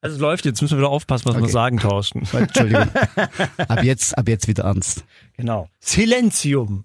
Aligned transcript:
Also 0.00 0.14
es 0.16 0.20
läuft, 0.20 0.44
jetzt 0.44 0.62
müssen 0.62 0.76
wir 0.76 0.82
wieder 0.82 0.90
aufpassen, 0.90 1.24
was 1.26 1.34
wir 1.36 1.42
Okay. 1.42 1.52
sagen, 1.52 1.78
Thorsten. 1.78 2.22
Entschuldigung. 2.32 2.88
Ab 3.68 3.82
jetzt, 3.82 4.16
ab 4.16 4.28
jetzt 4.28 4.46
wieder 4.46 4.64
ernst. 4.64 5.04
Genau. 5.36 5.68
Silentium. 5.80 6.84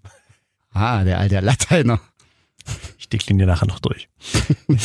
Ah, 0.73 1.04
der 1.04 1.20
alte 1.20 1.39
Lateiner. 1.39 1.99
Ich 2.97 3.10
dekliniere 3.10 3.47
nachher 3.47 3.68
noch 3.68 3.79
durch. 3.79 4.10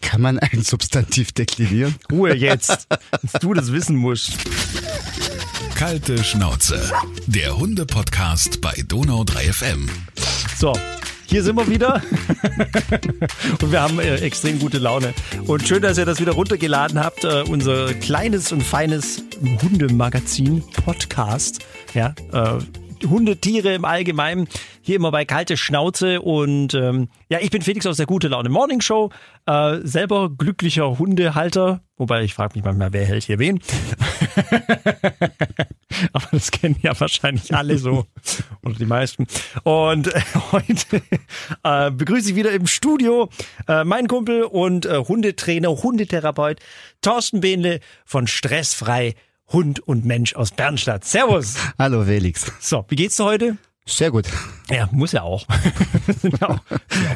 Kann 0.00 0.20
man 0.20 0.38
ein 0.38 0.62
Substantiv 0.62 1.32
deklinieren? 1.32 1.96
Ruhe 2.10 2.34
jetzt, 2.34 2.86
dass 2.88 3.32
du 3.40 3.52
das 3.54 3.72
wissen 3.72 3.96
musst. 3.96 4.32
Kalte 5.74 6.22
Schnauze. 6.22 6.90
Der 7.26 7.56
Hunde-Podcast 7.58 8.60
bei 8.60 8.72
Donau 8.86 9.24
3 9.24 9.52
FM. 9.52 9.90
So, 10.56 10.72
hier 11.26 11.42
sind 11.42 11.56
wir 11.56 11.68
wieder. 11.68 12.02
und 13.62 13.72
wir 13.72 13.80
haben 13.80 13.98
äh, 13.98 14.16
extrem 14.16 14.58
gute 14.58 14.78
Laune. 14.78 15.12
Und 15.46 15.66
schön, 15.66 15.82
dass 15.82 15.98
ihr 15.98 16.04
das 16.04 16.20
wieder 16.20 16.32
runtergeladen 16.32 17.02
habt. 17.02 17.24
Äh, 17.24 17.42
unser 17.48 17.94
kleines 17.94 18.52
und 18.52 18.62
feines 18.62 19.24
Hundemagazin, 19.62 20.62
Podcast. 20.84 21.64
Ja, 21.94 22.14
äh, 22.32 22.58
Hundetiere 23.06 23.74
im 23.74 23.84
Allgemeinen. 23.84 24.48
Hier 24.80 24.96
immer 24.96 25.10
bei 25.10 25.24
kalte 25.24 25.56
Schnauze. 25.56 26.22
Und 26.22 26.74
ähm, 26.74 27.08
ja, 27.28 27.38
ich 27.40 27.50
bin 27.50 27.62
Felix 27.62 27.86
aus 27.86 27.96
der 27.96 28.06
Gute 28.06 28.28
Laune 28.28 28.48
Morning 28.48 28.80
Show. 28.80 29.10
Äh, 29.46 29.78
selber 29.82 30.30
glücklicher 30.30 30.98
Hundehalter. 30.98 31.80
Wobei 31.96 32.22
ich 32.22 32.34
frage 32.34 32.56
mich 32.56 32.64
manchmal, 32.64 32.92
wer 32.92 33.04
hält 33.04 33.24
hier 33.24 33.38
wen. 33.38 33.60
Aber 36.12 36.26
das 36.32 36.50
kennen 36.50 36.76
ja 36.82 36.98
wahrscheinlich 36.98 37.54
alle 37.54 37.78
so. 37.78 38.06
Oder 38.62 38.74
die 38.74 38.86
meisten. 38.86 39.26
Und 39.62 40.08
äh, 40.08 40.20
heute 40.52 41.02
äh, 41.62 41.90
begrüße 41.90 42.30
ich 42.30 42.36
wieder 42.36 42.52
im 42.52 42.66
Studio 42.66 43.28
äh, 43.68 43.84
meinen 43.84 44.08
Kumpel 44.08 44.44
und 44.44 44.86
äh, 44.86 44.98
Hundetrainer, 44.98 45.70
Hundetherapeut 45.70 46.60
Thorsten 47.02 47.40
Behnle 47.40 47.80
von 48.04 48.26
Stressfrei 48.26 49.14
Hund 49.52 49.80
und 49.80 50.04
Mensch 50.04 50.34
aus 50.34 50.50
Bernstadt. 50.50 51.04
Servus. 51.04 51.54
Hallo 51.78 52.04
Felix. 52.04 52.50
So, 52.60 52.84
wie 52.88 52.96
geht's 52.96 53.16
dir 53.16 53.24
heute? 53.24 53.56
Sehr 53.88 54.10
gut. 54.10 54.26
Ja, 54.68 54.88
muss 54.90 55.12
ja 55.12 55.22
auch. 55.22 55.46
genau. 56.22 56.58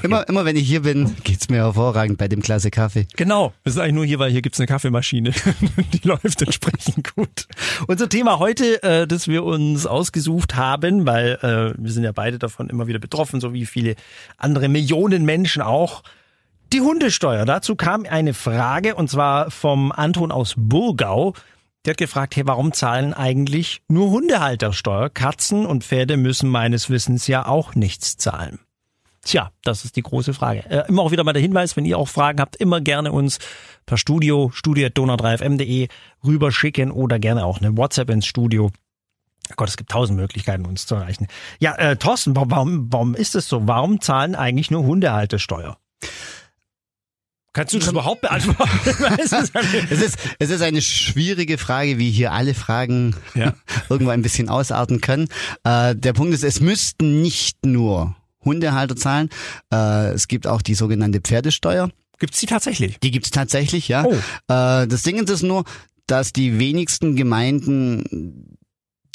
Immer, 0.04 0.28
immer 0.28 0.44
wenn 0.44 0.54
ich 0.54 0.68
hier 0.68 0.82
bin, 0.82 1.16
geht's 1.24 1.48
mir 1.48 1.56
hervorragend 1.56 2.16
bei 2.16 2.28
dem 2.28 2.42
Klasse 2.42 2.70
Kaffee. 2.70 3.08
Genau. 3.16 3.52
Wir 3.64 3.72
sind 3.72 3.82
eigentlich 3.82 3.94
nur 3.94 4.04
hier, 4.04 4.20
weil 4.20 4.30
hier 4.30 4.40
gibt's 4.40 4.60
eine 4.60 4.68
Kaffeemaschine. 4.68 5.32
Die 5.92 6.06
läuft 6.06 6.41
entsprechend 6.42 7.12
gut. 7.16 7.48
Unser 7.88 8.08
Thema 8.08 8.38
heute, 8.38 8.80
äh, 8.84 9.08
das 9.08 9.26
wir 9.26 9.42
uns 9.42 9.84
ausgesucht 9.84 10.54
haben, 10.54 11.06
weil 11.06 11.38
äh, 11.42 11.74
wir 11.76 11.91
sind 11.91 12.04
ja 12.04 12.12
beide 12.12 12.38
davon 12.38 12.70
immer 12.70 12.86
wieder 12.86 13.00
betroffen, 13.00 13.41
so 13.41 13.52
wie 13.52 13.66
viele 13.66 13.96
andere 14.36 14.68
Millionen 14.68 15.24
Menschen 15.24 15.62
auch. 15.62 16.04
Die 16.72 16.80
Hundesteuer. 16.80 17.46
Dazu 17.46 17.74
kam 17.74 18.06
eine 18.08 18.32
Frage 18.32 18.94
und 18.94 19.10
zwar 19.10 19.50
vom 19.50 19.91
Anton 19.91 20.30
aus 20.30 20.54
Burgau. 20.56 21.34
Der 21.84 21.92
hat 21.92 21.98
gefragt, 21.98 22.36
hey, 22.36 22.47
warum 22.47 22.73
zahlen 22.73 23.14
eigentlich 23.14 23.81
nur 23.89 24.11
Hundehalter 24.11 24.73
Steuer? 24.73 25.09
Katzen 25.09 25.64
und 25.64 25.83
Pferde 25.84 26.17
müssen 26.19 26.50
meines 26.50 26.91
Wissens 26.91 27.27
ja 27.27 27.47
auch 27.47 27.75
nichts 27.75 28.17
zahlen. 28.19 28.59
Tja, 29.22 29.50
das 29.64 29.84
ist 29.84 29.97
die 29.97 30.03
große 30.03 30.34
Frage. 30.34 30.64
Äh, 30.70 30.89
immer 30.89 31.03
auch 31.03 31.11
wieder 31.11 31.25
mal 31.25 31.33
der 31.33 31.42
Hinweis, 31.42 31.77
wenn 31.77 31.84
ihr 31.84 31.98
auch 31.98 32.09
Fragen 32.09 32.41
habt, 32.41 32.56
immer 32.56 32.81
gerne 32.81 33.12
uns 33.12 33.39
per 33.87 33.97
Studio, 33.98 34.50
studio.donau3fm.de 34.55 35.89
rüberschicken 36.25 36.91
oder 36.91 37.19
gerne 37.19 37.45
auch 37.45 37.59
eine 37.61 37.77
WhatsApp 37.77 38.11
ins 38.11 38.27
Studio. 38.27 38.70
Gott, 39.56 39.69
es 39.69 39.77
gibt 39.77 39.91
tausend 39.91 40.19
Möglichkeiten, 40.19 40.65
uns 40.65 40.87
zu 40.87 40.94
erreichen. 40.94 41.27
Ja, 41.59 41.75
äh, 41.77 41.97
Thorsten, 41.97 42.37
wa- 42.37 42.44
warum, 42.47 42.92
warum 42.92 43.15
ist 43.15 43.34
es 43.34 43.48
so? 43.48 43.67
Warum 43.67 44.00
zahlen 44.00 44.34
eigentlich 44.34 44.70
nur 44.70 44.84
Hundehaltesteuer? 44.84 45.77
Kannst 47.53 47.75
du 47.75 47.79
das 47.79 47.89
überhaupt 47.89 48.20
beantworten? 48.20 48.70
Es 49.19 49.33
ist 49.33 49.56
eine- 49.56 49.91
Es 49.91 50.01
ist, 50.01 50.19
es 50.39 50.62
eine 50.62 50.81
schwierige 50.83 51.59
Frage, 51.59 51.98
wie 51.98 52.11
hier 52.11 52.33
alle 52.33 52.55
Fragen 52.55 53.17
Ja. 53.34 53.55
irgendwo 53.89 54.11
ein 54.12 54.23
bisschen 54.23 54.48
ausarten 54.48 55.01
können. 55.01 55.29
Äh, 55.65 55.97
der 55.97 56.12
Punkt 56.12 56.33
ist, 56.33 56.45
es 56.45 56.60
müssten 56.60 57.22
nicht 57.22 57.66
nur 57.66 58.15
Hundehalter 58.44 58.94
zahlen. 58.97 59.31
Äh, 59.72 60.10
es 60.12 60.28
gibt 60.28 60.47
auch 60.47 60.62
die 60.62 60.75
sogenannte 60.75 61.21
Pferdesteuer. 61.21 61.91
Gibt's 62.21 62.39
die 62.39 62.47
tatsächlich? 62.47 62.99
Die 63.00 63.10
gibt's 63.10 63.31
tatsächlich, 63.31 63.89
ja. 63.89 64.05
Oh. 64.05 64.12
Äh, 64.12 64.87
das 64.87 65.03
Ding 65.03 65.16
ist 65.16 65.43
nur, 65.43 65.65
dass 66.06 66.33
die 66.33 66.59
wenigsten 66.59 67.16
Gemeinden 67.16 68.56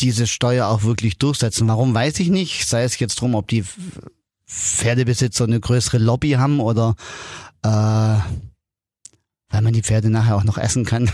diese 0.02 0.28
Steuer 0.28 0.68
auch 0.68 0.84
wirklich 0.84 1.18
durchsetzen. 1.18 1.68
Warum 1.70 1.94
weiß 1.94 2.20
ich 2.20 2.30
nicht. 2.30 2.68
Sei 2.68 2.84
es 2.84 3.00
jetzt 3.00 3.16
drum, 3.22 3.34
ob 3.36 3.48
die 3.48 3.64
Pferdebesitzer 4.48 5.46
eine 5.46 5.60
größere 5.60 5.98
Lobby 5.98 6.32
haben 6.32 6.60
oder 6.60 6.96
äh, 7.66 8.20
weil 9.52 9.62
man 9.62 9.74
die 9.74 9.82
Pferde 9.84 10.10
nachher 10.10 10.36
auch 10.36 10.44
noch 10.44 10.58
essen 10.58 10.86
kann. 10.86 11.10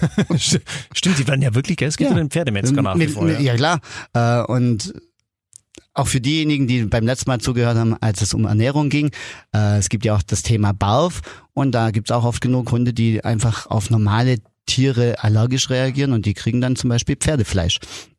Stimmt, 0.36 1.18
die 1.18 1.26
werden 1.26 1.42
ja 1.42 1.54
wirklich? 1.54 1.80
Es 1.82 1.96
gibt 1.96 2.10
ja, 2.10 2.16
Ja. 2.16 2.22
den 2.22 2.30
Pferdemetzger 2.30 2.82
nach 2.82 2.98
wie 2.98 3.08
vor. 3.08 3.24
mit- 3.24 3.40
Ja. 3.40 3.54
ja 3.54 3.56
klar. 3.56 3.80
Äh, 4.12 4.42
und 4.44 4.92
auch 5.94 6.06
für 6.06 6.20
diejenigen, 6.20 6.66
die 6.66 6.84
beim 6.84 7.04
letzten 7.04 7.30
Mal 7.30 7.40
zugehört 7.40 7.76
haben, 7.76 7.96
als 8.00 8.22
es 8.22 8.34
um 8.34 8.44
Ernährung 8.44 8.90
ging, 8.90 9.10
äh, 9.54 9.78
es 9.78 9.88
gibt 9.88 10.04
ja 10.04 10.14
auch 10.14 10.22
das 10.22 10.42
Thema 10.42 10.72
Barf 10.72 11.20
und 11.52 11.72
da 11.72 11.90
gibt's 11.90 12.10
auch 12.10 12.24
oft 12.24 12.40
genug 12.40 12.70
Hunde, 12.70 12.92
die 12.92 13.24
einfach 13.24 13.66
auf 13.66 13.90
normale 13.90 14.36
Tiere 14.66 15.16
allergisch 15.24 15.68
reagieren 15.70 16.12
und 16.12 16.26
die 16.26 16.34
kriegen 16.34 16.60
dann 16.60 16.76
zum 16.76 16.90
Beispiel 16.90 17.16
Pferdefleisch. 17.16 17.78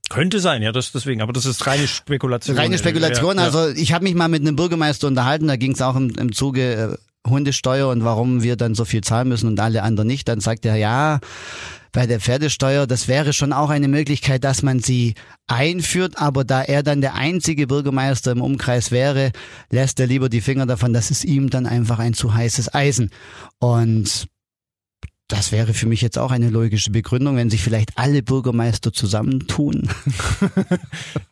Könnte 0.09 0.41
sein, 0.41 0.61
ja, 0.61 0.73
das 0.73 0.91
deswegen, 0.91 1.21
aber 1.21 1.31
das 1.31 1.45
ist 1.45 1.65
reine 1.65 1.88
Spekulation. 1.88 2.57
Reine 2.57 2.77
Spekulation. 2.77 3.38
Ja. 3.38 3.43
Also 3.43 3.69
ich 3.69 3.93
habe 3.93 4.03
mich 4.03 4.15
mal 4.15 4.27
mit 4.27 4.41
einem 4.41 4.57
Bürgermeister 4.57 5.07
unterhalten, 5.07 5.47
da 5.47 5.55
ging's 5.55 5.81
auch 5.81 5.95
im, 5.95 6.09
im 6.17 6.33
Zuge 6.33 6.73
äh, 6.73 6.97
Hundesteuer 7.27 7.89
und 7.89 8.03
warum 8.03 8.43
wir 8.43 8.55
dann 8.55 8.75
so 8.75 8.85
viel 8.85 9.01
zahlen 9.01 9.29
müssen 9.29 9.47
und 9.47 9.59
alle 9.59 9.83
anderen 9.83 10.07
nicht. 10.07 10.27
Dann 10.27 10.39
sagt 10.39 10.65
er, 10.65 10.75
ja, 10.75 11.19
bei 11.91 12.07
der 12.07 12.19
Pferdesteuer, 12.19 12.87
das 12.87 13.07
wäre 13.07 13.33
schon 13.33 13.51
auch 13.51 13.69
eine 13.69 13.87
Möglichkeit, 13.87 14.43
dass 14.43 14.63
man 14.63 14.79
sie 14.79 15.15
einführt, 15.47 16.13
aber 16.17 16.45
da 16.45 16.61
er 16.61 16.83
dann 16.83 17.01
der 17.01 17.15
einzige 17.15 17.67
Bürgermeister 17.67 18.31
im 18.31 18.41
Umkreis 18.41 18.91
wäre, 18.91 19.31
lässt 19.69 19.99
er 19.99 20.07
lieber 20.07 20.29
die 20.29 20.41
Finger 20.41 20.65
davon, 20.65 20.93
das 20.93 21.11
ist 21.11 21.25
ihm 21.25 21.49
dann 21.49 21.65
einfach 21.65 21.99
ein 21.99 22.13
zu 22.13 22.33
heißes 22.33 22.73
Eisen. 22.73 23.11
Und 23.59 24.27
das 25.31 25.52
wäre 25.52 25.74
für 25.74 25.88
mich 25.88 26.02
jetzt 26.02 26.18
auch 26.18 26.31
eine 26.31 26.50
logische 26.50 26.92
Begründung, 26.92 27.38
wenn 27.38 27.50
sich 27.50 27.62
vielleicht 27.64 27.97
alle 27.97 28.22
Bürgermeister 28.22 28.92
zusammentun. 28.94 29.90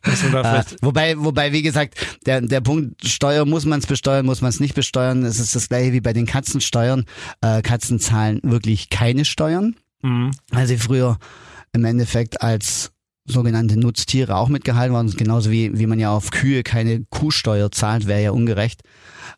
Äh, 0.03 0.63
wobei, 0.81 1.15
wobei, 1.17 1.51
wie 1.51 1.61
gesagt, 1.61 1.95
der, 2.25 2.41
der 2.41 2.61
Punkt 2.61 3.05
Steuer, 3.07 3.45
muss 3.45 3.65
man 3.65 3.79
es 3.79 3.85
besteuern, 3.85 4.25
muss 4.25 4.41
man 4.41 4.49
es 4.49 4.59
nicht 4.59 4.73
besteuern. 4.73 5.23
Es 5.23 5.39
ist 5.39 5.55
das 5.55 5.69
gleiche 5.69 5.93
wie 5.93 6.01
bei 6.01 6.13
den 6.13 6.25
Katzensteuern. 6.25 7.05
Äh, 7.41 7.61
Katzen 7.61 7.99
zahlen 7.99 8.39
wirklich 8.43 8.89
keine 8.89 9.25
Steuern, 9.25 9.75
Mhm. 10.01 10.31
weil 10.49 10.65
sie 10.67 10.77
früher 10.77 11.19
im 11.73 11.85
Endeffekt 11.85 12.41
als 12.41 12.91
sogenannte 13.25 13.77
Nutztiere 13.79 14.35
auch 14.35 14.49
mitgehalten 14.49 14.93
worden 14.95 15.09
sind. 15.09 15.17
Genauso 15.17 15.51
wie, 15.51 15.77
wie 15.77 15.85
man 15.85 15.99
ja 15.99 16.11
auf 16.11 16.31
Kühe 16.31 16.63
keine 16.63 17.05
Kuhsteuer 17.09 17.71
zahlt, 17.71 18.07
wäre 18.07 18.23
ja 18.23 18.31
ungerecht. 18.31 18.81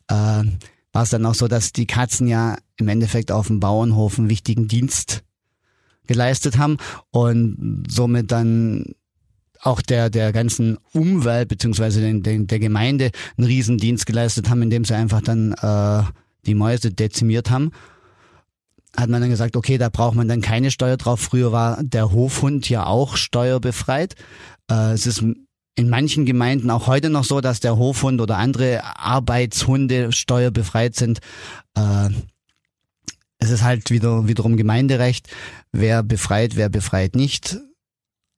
Äh, 0.08 0.44
war 0.92 1.02
es 1.02 1.10
dann 1.10 1.26
auch 1.26 1.34
so, 1.34 1.48
dass 1.48 1.72
die 1.72 1.86
Katzen 1.86 2.28
ja 2.28 2.56
im 2.76 2.88
Endeffekt 2.88 3.32
auf 3.32 3.46
dem 3.46 3.60
Bauernhof 3.60 4.18
einen 4.18 4.28
wichtigen 4.28 4.68
Dienst 4.68 5.24
geleistet 6.06 6.58
haben 6.58 6.76
und 7.10 7.84
somit 7.88 8.30
dann 8.30 8.94
auch 9.62 9.80
der, 9.80 10.10
der 10.10 10.32
ganzen 10.32 10.76
Umwelt 10.92 11.48
beziehungsweise 11.48 12.00
den, 12.00 12.22
den, 12.22 12.46
der 12.48 12.58
Gemeinde 12.58 13.10
einen 13.38 13.46
Riesendienst 13.46 14.06
geleistet 14.06 14.50
haben, 14.50 14.62
indem 14.62 14.84
sie 14.84 14.94
einfach 14.94 15.22
dann 15.22 15.52
äh, 15.52 16.02
die 16.46 16.54
Mäuse 16.54 16.90
dezimiert 16.90 17.50
haben. 17.50 17.70
Hat 18.96 19.08
man 19.08 19.20
dann 19.20 19.30
gesagt, 19.30 19.56
okay, 19.56 19.78
da 19.78 19.88
braucht 19.88 20.16
man 20.16 20.28
dann 20.28 20.40
keine 20.42 20.70
Steuer 20.70 20.96
drauf. 20.96 21.20
Früher 21.20 21.52
war 21.52 21.82
der 21.82 22.10
Hofhund 22.12 22.68
ja 22.68 22.84
auch 22.86 23.16
steuerbefreit. 23.16 24.16
Äh, 24.68 24.92
es 24.92 25.06
ist 25.06 25.24
in 25.74 25.88
manchen 25.88 26.26
Gemeinden 26.26 26.70
auch 26.70 26.86
heute 26.86 27.08
noch 27.10 27.24
so, 27.24 27.40
dass 27.40 27.60
der 27.60 27.76
Hofhund 27.76 28.20
oder 28.20 28.36
andere 28.36 28.82
Arbeitshunde 28.98 30.12
steuerbefreit 30.12 30.94
sind. 30.94 31.20
Äh, 31.74 32.10
es 33.38 33.50
ist 33.50 33.62
halt 33.62 33.90
wieder 33.90 34.28
wiederum 34.28 34.56
Gemeinderecht, 34.56 35.28
wer 35.72 36.02
befreit, 36.02 36.56
wer 36.56 36.68
befreit 36.68 37.16
nicht. 37.16 37.58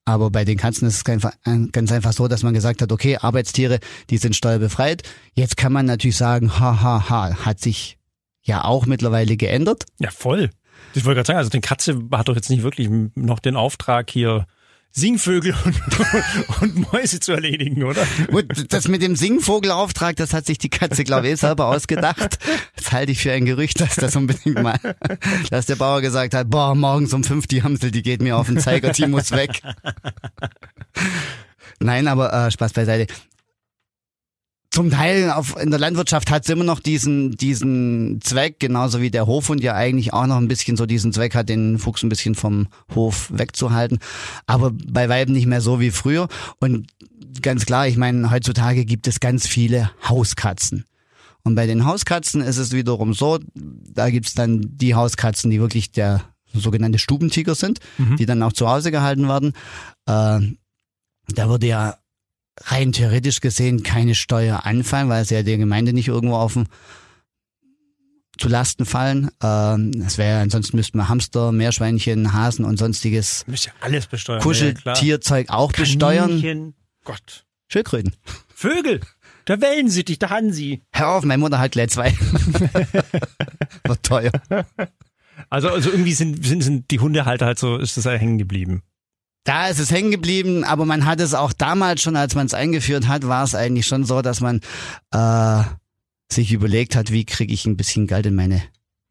Aber 0.07 0.31
bei 0.31 0.45
den 0.45 0.59
Katzen 0.59 0.87
ist 0.87 0.97
es 0.97 1.05
ganz 1.05 1.27
ein- 1.45 1.71
ganz 1.73 1.91
einfach 1.91 2.13
so, 2.13 2.29
dass 2.29 2.43
man 2.43 2.55
gesagt 2.55 2.83
hat, 2.83 2.93
okay, 2.93 3.17
Arbeitstiere, 3.17 3.81
die 4.11 4.19
sind 4.19 4.37
steuerbefreit. 4.37 5.03
Jetzt 5.33 5.57
kann 5.57 5.73
man 5.73 5.87
natürlich 5.87 6.17
sagen, 6.17 6.59
ha, 6.61 6.81
ha, 6.83 7.09
ha, 7.09 7.45
hat 7.45 7.61
sich 7.61 7.97
ja 8.43 8.65
auch 8.65 8.87
mittlerweile 8.87 9.37
geändert. 9.37 9.85
Ja, 9.99 10.11
voll. 10.11 10.51
Ich 10.95 11.05
wollte 11.05 11.17
gerade 11.17 11.27
sagen, 11.27 11.39
also 11.39 11.51
die 11.51 11.61
Katze 11.61 11.99
hat 12.13 12.29
doch 12.29 12.35
jetzt 12.37 12.51
nicht 12.51 12.63
wirklich 12.63 12.89
noch 13.15 13.39
den 13.39 13.57
Auftrag 13.57 14.11
hier 14.11 14.47
Singvögel 14.97 15.57
und, 15.65 15.81
und 16.63 16.93
Mäuse 16.93 17.19
zu 17.19 17.33
erledigen, 17.33 17.83
oder? 17.83 18.07
Gut, 18.31 18.73
das 18.73 18.87
mit 18.87 19.03
dem 19.03 19.17
Singvogelauftrag, 19.17 20.15
das 20.15 20.33
hat 20.33 20.47
sich 20.47 20.59
die 20.59 20.71
Katze, 20.71 21.03
glaube 21.03 21.29
ich, 21.29 21.41
selber 21.41 21.67
ausgedacht. 21.67 22.39
Das 22.77 22.93
halte 22.93 23.11
ich 23.11 23.21
für 23.21 23.33
ein 23.33 23.45
Gerücht, 23.45 23.81
dass 23.81 23.97
das 23.97 24.15
unbedingt 24.15 24.63
mal, 24.63 24.79
dass 25.51 25.67
der 25.67 25.75
Bauer 25.75 26.01
gesagt 26.01 26.35
hat, 26.35 26.49
boah, 26.49 26.77
morgens 26.77 27.13
um 27.13 27.25
fünf 27.25 27.49
die 27.49 27.65
Hamsel, 27.65 27.91
die 27.91 28.03
geht 28.03 28.23
mir 28.23 28.37
auf 28.37 28.47
den 28.47 28.61
Zeiger, 28.61 28.93
die 28.93 29.09
muss 29.09 29.33
weg. 29.33 29.63
Nein, 31.81 32.07
aber 32.07 32.33
äh, 32.33 32.51
Spaß 32.53 32.73
beiseite. 32.73 33.13
Zum 34.75 34.91
Teil 34.91 35.31
auf, 35.31 35.57
in 35.57 35.71
der 35.71 35.79
Landwirtschaft 35.79 36.33
hat 36.33 36.43
es 36.43 36.49
immer 36.51 36.65
noch 36.65 36.81
diesen, 36.81 37.37
diesen 37.37 38.21
Zweck, 38.21 38.59
genauso 38.59 39.01
wie 39.01 39.11
der 39.13 39.29
Hofhund 39.29 39.63
ja 39.63 39.73
eigentlich 39.75 40.13
auch 40.13 40.27
noch 40.27 40.37
ein 40.37 40.49
bisschen 40.49 40.77
so 40.77 40.85
diesen 40.85 41.13
Zweck 41.13 41.37
hat, 41.37 41.49
den 41.49 41.79
Fuchs 41.79 42.03
ein 42.03 42.09
bisschen 42.09 42.35
vom 42.35 42.67
Hof 42.93 43.31
wegzuhalten. 43.33 44.01
Aber 44.47 44.73
bei 44.73 45.09
Weiben 45.09 45.33
nicht 45.33 45.47
mehr 45.47 45.61
so 45.61 45.79
wie 45.79 45.93
früher. 45.93 46.27
Und 46.59 46.89
ganz 47.41 47.67
klar, 47.67 47.87
ich 47.87 47.97
meine, 47.97 48.33
heutzutage 48.33 48.85
gibt 48.85 49.07
es 49.07 49.21
ganz 49.21 49.47
viele 49.47 49.93
Hauskatzen. 50.09 50.87
Und 51.45 51.55
bei 51.55 51.69
den 51.69 51.85
Hauskatzen 51.85 52.41
ist 52.41 52.59
es 52.59 52.73
wiederum 52.73 53.15
so, 53.15 53.39
da 53.55 54.11
gibt's 54.11 54.35
dann 54.35 54.61
die 54.73 54.97
Hauskatzen, 54.97 55.53
die 55.53 55.61
wirklich 55.61 55.93
der 55.93 56.23
sogenannte 56.53 56.99
Stubentiger 56.99 57.55
sind, 57.55 57.79
mhm. 57.97 58.17
die 58.17 58.27
dann 58.27 58.43
auch 58.43 58.53
zu 58.53 58.69
Hause 58.69 58.91
gehalten 58.91 59.29
werden. 59.29 59.53
Äh, 60.07 60.41
da 61.33 61.49
würde 61.49 61.69
ja 61.69 61.97
rein 62.61 62.93
theoretisch 62.93 63.41
gesehen 63.41 63.83
keine 63.83 64.15
Steuer 64.15 64.65
anfallen, 64.65 65.09
weil 65.09 65.23
es 65.23 65.31
ja 65.31 65.43
der 65.43 65.59
Gemeinde 65.59 65.93
nicht 65.93 66.09
irgendwo 66.09 66.37
auf 66.37 66.55
dem 66.55 66.67
zu 68.37 68.49
Lasten 68.49 68.85
fallen. 68.85 69.31
Ähm, 69.43 69.93
das 70.03 70.19
wäre 70.19 70.41
ansonsten 70.41 70.77
müssten 70.77 70.99
wir 70.99 71.09
Hamster, 71.09 71.53
Meerschweinchen, 71.53 72.33
Hasen 72.33 72.65
und 72.65 72.79
sonstiges 72.79 73.45
ja 73.47 73.73
alles 73.81 74.07
besteuern. 74.07 74.43
Kuscheltierzeug 74.43 75.51
auch 75.51 75.73
Kaninchen. 75.73 75.99
besteuern. 75.99 76.75
Gott. 77.05 77.45
Schildkröten. 77.69 78.15
Vögel. 78.55 79.01
Der 79.47 79.61
Wellensittich, 79.61 80.19
der 80.19 80.31
Hansi. 80.31 80.83
Hör 80.93 81.09
auf, 81.11 81.25
meine 81.25 81.39
Mutter 81.39 81.59
hat 81.59 81.73
gleich 81.73 81.91
zwei. 81.91 82.13
Wird 83.85 84.03
teuer. 84.03 84.33
Also, 85.51 85.69
also 85.69 85.91
irgendwie 85.91 86.15
sind, 86.15 86.45
sind, 86.45 86.63
sind 86.63 86.91
die 86.91 86.99
Hundehalter 86.99 87.47
halt 87.47 87.59
so, 87.59 87.77
ist 87.77 87.97
das 87.97 88.07
halt 88.07 88.21
hängen 88.21 88.39
geblieben. 88.39 88.83
Da 89.45 89.69
ist 89.69 89.79
es 89.79 89.91
hängen 89.91 90.11
geblieben, 90.11 90.65
aber 90.65 90.87
man 90.87 91.05
hat 91.05 91.21
es 91.21 91.35
auch 91.35 91.53
damals 91.53 92.01
schon, 92.01 92.17
als 92.17 92.35
man 92.35 92.47
es 92.47 92.55
eingeführt 92.55 93.09
hat, 93.09 93.29
war 93.29 93.45
es 93.45 93.55
eigentlich 93.55 93.87
schon 93.87 94.05
so, 94.05 94.23
dass 94.23 94.41
man 94.41 94.61
äh, 95.13 95.63
sich 96.33 96.53
überlegt 96.53 96.97
hat, 96.97 97.13
wie 97.13 97.27
kriege 97.27 97.53
ich 97.53 97.67
ein 97.67 97.77
bisschen 97.77 98.07
Geld 98.07 98.25
in 98.25 98.35
meine 98.35 98.63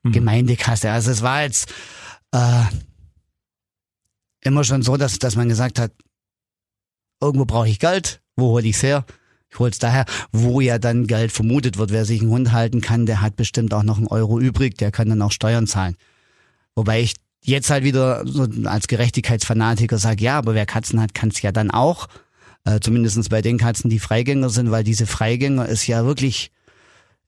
mhm. 0.01 0.11
Gemeindekasse. 0.11 0.91
Also 0.91 1.11
es 1.11 1.21
war 1.21 1.43
jetzt 1.43 1.71
äh, 2.31 2.63
immer 4.41 4.63
schon 4.63 4.81
so, 4.81 4.97
dass, 4.97 5.19
dass 5.19 5.35
man 5.35 5.49
gesagt 5.49 5.77
hat, 5.77 5.91
irgendwo 7.21 7.45
brauche 7.45 7.69
ich 7.69 7.79
Geld, 7.79 8.21
wo 8.35 8.47
hole 8.47 8.67
ich 8.67 8.75
es 8.75 8.83
her? 8.83 9.05
Ich 9.51 9.59
hole 9.59 9.69
es 9.69 9.77
daher, 9.77 10.05
wo 10.31 10.61
ja 10.61 10.79
dann 10.79 11.05
Geld 11.05 11.31
vermutet 11.31 11.77
wird. 11.77 11.91
Wer 11.91 12.05
sich 12.05 12.21
einen 12.21 12.31
Hund 12.31 12.51
halten 12.51 12.81
kann, 12.81 13.05
der 13.05 13.21
hat 13.21 13.35
bestimmt 13.35 13.71
auch 13.75 13.83
noch 13.83 13.97
einen 13.97 14.07
Euro 14.07 14.39
übrig, 14.39 14.79
der 14.79 14.91
kann 14.91 15.09
dann 15.09 15.21
auch 15.21 15.31
Steuern 15.31 15.67
zahlen. 15.67 15.95
Wobei 16.73 17.01
ich 17.01 17.13
jetzt 17.43 17.69
halt 17.69 17.83
wieder 17.83 18.25
so 18.25 18.47
als 18.65 18.87
Gerechtigkeitsfanatiker 18.87 19.97
sage, 19.97 20.23
ja, 20.23 20.37
aber 20.37 20.55
wer 20.55 20.65
Katzen 20.65 21.01
hat, 21.01 21.13
kann 21.13 21.29
es 21.29 21.41
ja 21.41 21.51
dann 21.51 21.71
auch. 21.71 22.07
Äh, 22.65 22.79
Zumindest 22.79 23.29
bei 23.29 23.41
den 23.41 23.57
Katzen, 23.57 23.89
die 23.89 23.99
Freigänger 23.99 24.49
sind, 24.49 24.71
weil 24.71 24.83
diese 24.83 25.05
Freigänger 25.05 25.67
ist 25.67 25.85
ja 25.87 26.05
wirklich 26.05 26.51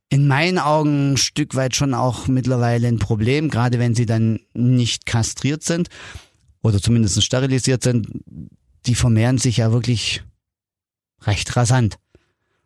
in 0.09 0.27
meinen 0.27 0.59
Augen 0.59 1.13
ein 1.13 1.17
Stück 1.17 1.55
weit 1.55 1.75
schon 1.75 1.93
auch 1.93 2.27
mittlerweile 2.27 2.87
ein 2.87 2.99
Problem, 2.99 3.49
gerade 3.49 3.79
wenn 3.79 3.95
sie 3.95 4.05
dann 4.05 4.39
nicht 4.53 5.05
kastriert 5.05 5.63
sind 5.63 5.89
oder 6.61 6.81
zumindest 6.81 7.21
sterilisiert 7.23 7.83
sind. 7.83 8.07
Die 8.85 8.95
vermehren 8.95 9.39
sich 9.39 9.57
ja 9.57 9.71
wirklich 9.71 10.23
recht 11.23 11.55
rasant, 11.55 11.97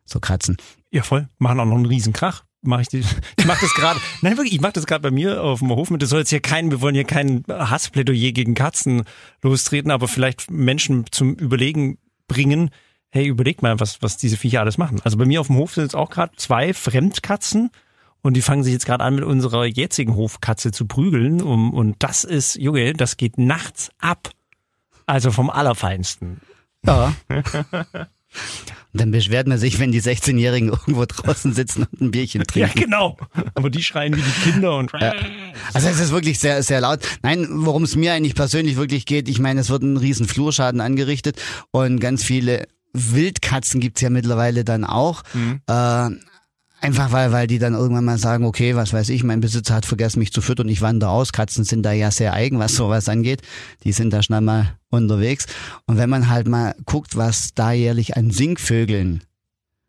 so 0.05 0.19
Katzen. 0.19 0.57
Ja, 0.91 1.03
voll. 1.03 1.29
Machen 1.37 1.61
auch 1.61 1.65
noch 1.65 1.75
einen 1.75 1.85
riesen 1.85 2.13
Krach 2.13 2.43
mache 2.61 2.81
ich 2.81 2.87
die, 2.89 3.03
ich 3.37 3.45
mache 3.45 3.61
das 3.61 3.73
gerade, 3.73 3.99
nein 4.21 4.37
wirklich, 4.37 4.53
ich 4.53 4.61
mache 4.61 4.73
das 4.73 4.85
gerade 4.85 5.01
bei 5.01 5.11
mir 5.11 5.43
auf 5.43 5.59
dem 5.59 5.69
Hof 5.69 5.89
mit, 5.89 6.01
das 6.01 6.09
soll 6.09 6.19
jetzt 6.19 6.29
hier 6.29 6.41
kein, 6.41 6.71
wir 6.71 6.81
wollen 6.81 6.95
hier 6.95 7.05
kein 7.05 7.43
Hassplädoyer 7.47 8.31
gegen 8.31 8.53
Katzen 8.53 9.03
lostreten, 9.41 9.91
aber 9.91 10.07
vielleicht 10.07 10.51
Menschen 10.51 11.05
zum 11.11 11.35
Überlegen 11.35 11.97
bringen, 12.27 12.69
hey, 13.09 13.25
überlegt 13.25 13.61
mal, 13.61 13.79
was, 13.79 14.01
was 14.01 14.17
diese 14.17 14.37
Viecher 14.37 14.61
alles 14.61 14.77
machen. 14.77 14.99
Also 15.03 15.17
bei 15.17 15.25
mir 15.25 15.41
auf 15.41 15.47
dem 15.47 15.55
Hof 15.57 15.73
sind 15.73 15.83
jetzt 15.83 15.95
auch 15.95 16.09
gerade 16.09 16.35
zwei 16.35 16.73
Fremdkatzen 16.73 17.71
und 18.21 18.35
die 18.35 18.41
fangen 18.41 18.63
sich 18.63 18.73
jetzt 18.73 18.85
gerade 18.85 19.03
an, 19.03 19.15
mit 19.15 19.23
unserer 19.23 19.65
jetzigen 19.65 20.15
Hofkatze 20.15 20.71
zu 20.71 20.85
prügeln 20.85 21.41
um, 21.41 21.73
und 21.73 21.95
das 21.99 22.23
ist, 22.23 22.55
Junge, 22.55 22.93
das 22.93 23.17
geht 23.17 23.37
nachts 23.37 23.89
ab. 23.99 24.29
Also 25.05 25.31
vom 25.31 25.49
Allerfeinsten. 25.49 26.41
Ja. 26.85 27.13
Und 28.91 29.01
dann 29.01 29.11
beschwert 29.11 29.47
man 29.47 29.59
sich, 29.59 29.79
wenn 29.79 29.91
die 29.91 30.01
16-Jährigen 30.01 30.69
irgendwo 30.69 31.05
draußen 31.05 31.53
sitzen 31.53 31.85
und 31.91 32.01
ein 32.01 32.11
Bierchen 32.11 32.43
trinken. 32.43 32.79
Ja, 32.79 32.85
genau. 32.85 33.17
Aber 33.53 33.69
die 33.69 33.83
schreien 33.83 34.15
wie 34.15 34.21
die 34.21 34.51
Kinder 34.51 34.77
und. 34.77 34.91
Ja. 34.99 35.13
Also 35.73 35.89
es 35.89 35.99
ist 35.99 36.11
wirklich 36.11 36.39
sehr, 36.39 36.63
sehr 36.63 36.81
laut. 36.81 37.01
Nein, 37.21 37.47
worum 37.51 37.83
es 37.83 37.95
mir 37.95 38.13
eigentlich 38.13 38.33
persönlich 38.33 38.77
wirklich 38.77 39.05
geht, 39.05 39.29
ich 39.29 39.39
meine, 39.39 39.61
es 39.61 39.69
wird 39.69 39.83
ein 39.83 39.97
riesen 39.97 40.27
Flurschaden 40.27 40.81
angerichtet 40.81 41.39
und 41.71 41.99
ganz 41.99 42.23
viele 42.23 42.67
Wildkatzen 42.93 43.79
gibt's 43.79 44.01
ja 44.01 44.09
mittlerweile 44.09 44.63
dann 44.63 44.83
auch. 44.85 45.23
Mhm. 45.33 45.61
Äh, 45.67 46.09
Einfach 46.81 47.11
weil, 47.11 47.33
weil 47.33 47.47
die 47.47 47.59
dann 47.59 47.73
irgendwann 47.73 48.05
mal 48.05 48.17
sagen, 48.17 48.45
okay, 48.45 48.75
was 48.75 48.93
weiß 48.93 49.09
ich, 49.09 49.23
mein 49.23 49.41
Besitzer 49.41 49.75
hat 49.75 49.85
vergessen, 49.85 50.19
mich 50.19 50.31
zu 50.31 50.41
füttern, 50.41 50.69
ich 50.69 50.81
wandere 50.81 51.09
aus. 51.09 51.33
Katzen 51.33 51.65
sind 51.65 51.83
da 51.83 51.91
ja 51.91 52.09
sehr 52.09 52.33
eigen, 52.33 52.57
was 52.59 52.75
sowas 52.75 53.09
angeht. 53.09 53.41
Die 53.83 53.91
sind 53.91 54.11
da 54.11 54.23
schnell 54.23 54.41
mal 54.41 54.77
unterwegs. 54.89 55.45
Und 55.87 55.97
wenn 55.97 56.09
man 56.09 56.29
halt 56.29 56.47
mal 56.47 56.75
guckt, 56.85 57.17
was 57.17 57.53
da 57.53 57.73
jährlich 57.73 58.15
an 58.15 58.31
Singvögeln 58.31 59.23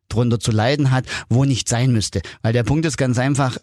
drunter 0.08 0.40
zu 0.40 0.50
leiden 0.50 0.90
hat, 0.90 1.06
wo 1.28 1.44
nicht 1.44 1.68
sein 1.68 1.92
müsste. 1.92 2.22
Weil 2.42 2.52
der 2.52 2.64
Punkt 2.64 2.84
ist 2.84 2.96
ganz 2.96 3.18
einfach, 3.18 3.58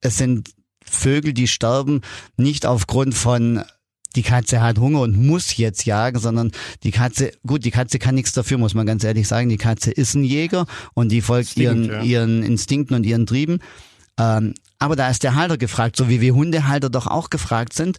es 0.00 0.16
sind 0.16 0.50
Vögel, 0.84 1.32
die 1.32 1.46
sterben 1.46 2.00
nicht 2.36 2.66
aufgrund 2.66 3.14
von 3.14 3.62
die 4.16 4.22
Katze 4.22 4.60
hat 4.60 4.78
Hunger 4.78 5.00
und 5.00 5.16
muss 5.16 5.56
jetzt 5.56 5.84
jagen, 5.84 6.18
sondern 6.18 6.50
die 6.82 6.90
Katze, 6.90 7.32
gut, 7.46 7.64
die 7.64 7.70
Katze 7.70 7.98
kann 7.98 8.14
nichts 8.14 8.32
dafür, 8.32 8.58
muss 8.58 8.74
man 8.74 8.86
ganz 8.86 9.04
ehrlich 9.04 9.28
sagen. 9.28 9.48
Die 9.48 9.58
Katze 9.58 9.90
ist 9.90 10.14
ein 10.14 10.24
Jäger 10.24 10.66
und 10.94 11.12
die 11.12 11.20
folgt 11.20 11.56
Instinkt, 11.56 11.86
ihren, 11.86 11.88
ja. 11.90 12.02
ihren 12.02 12.42
Instinkten 12.42 12.96
und 12.96 13.04
ihren 13.04 13.26
Trieben. 13.26 13.58
Ähm, 14.18 14.54
aber 14.78 14.96
da 14.96 15.08
ist 15.10 15.24
der 15.24 15.34
Halter 15.34 15.58
gefragt, 15.58 15.96
so 15.96 16.08
wie 16.08 16.20
wir 16.20 16.34
Hundehalter 16.34 16.90
doch 16.90 17.06
auch 17.06 17.30
gefragt 17.30 17.72
sind. 17.72 17.98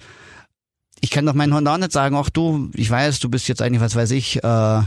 Ich 1.01 1.11
kann 1.11 1.25
doch 1.25 1.33
meinen 1.33 1.53
Hund 1.53 1.67
auch 1.67 1.77
nicht 1.77 1.91
sagen, 1.91 2.15
ach 2.15 2.29
du, 2.29 2.71
ich 2.73 2.89
weiß, 2.89 3.19
du 3.19 3.29
bist 3.29 3.47
jetzt 3.47 3.61
eigentlich, 3.61 3.81
was 3.81 3.95
weiß 3.95 4.11
ich, 4.11 4.43
äh, 4.43 4.81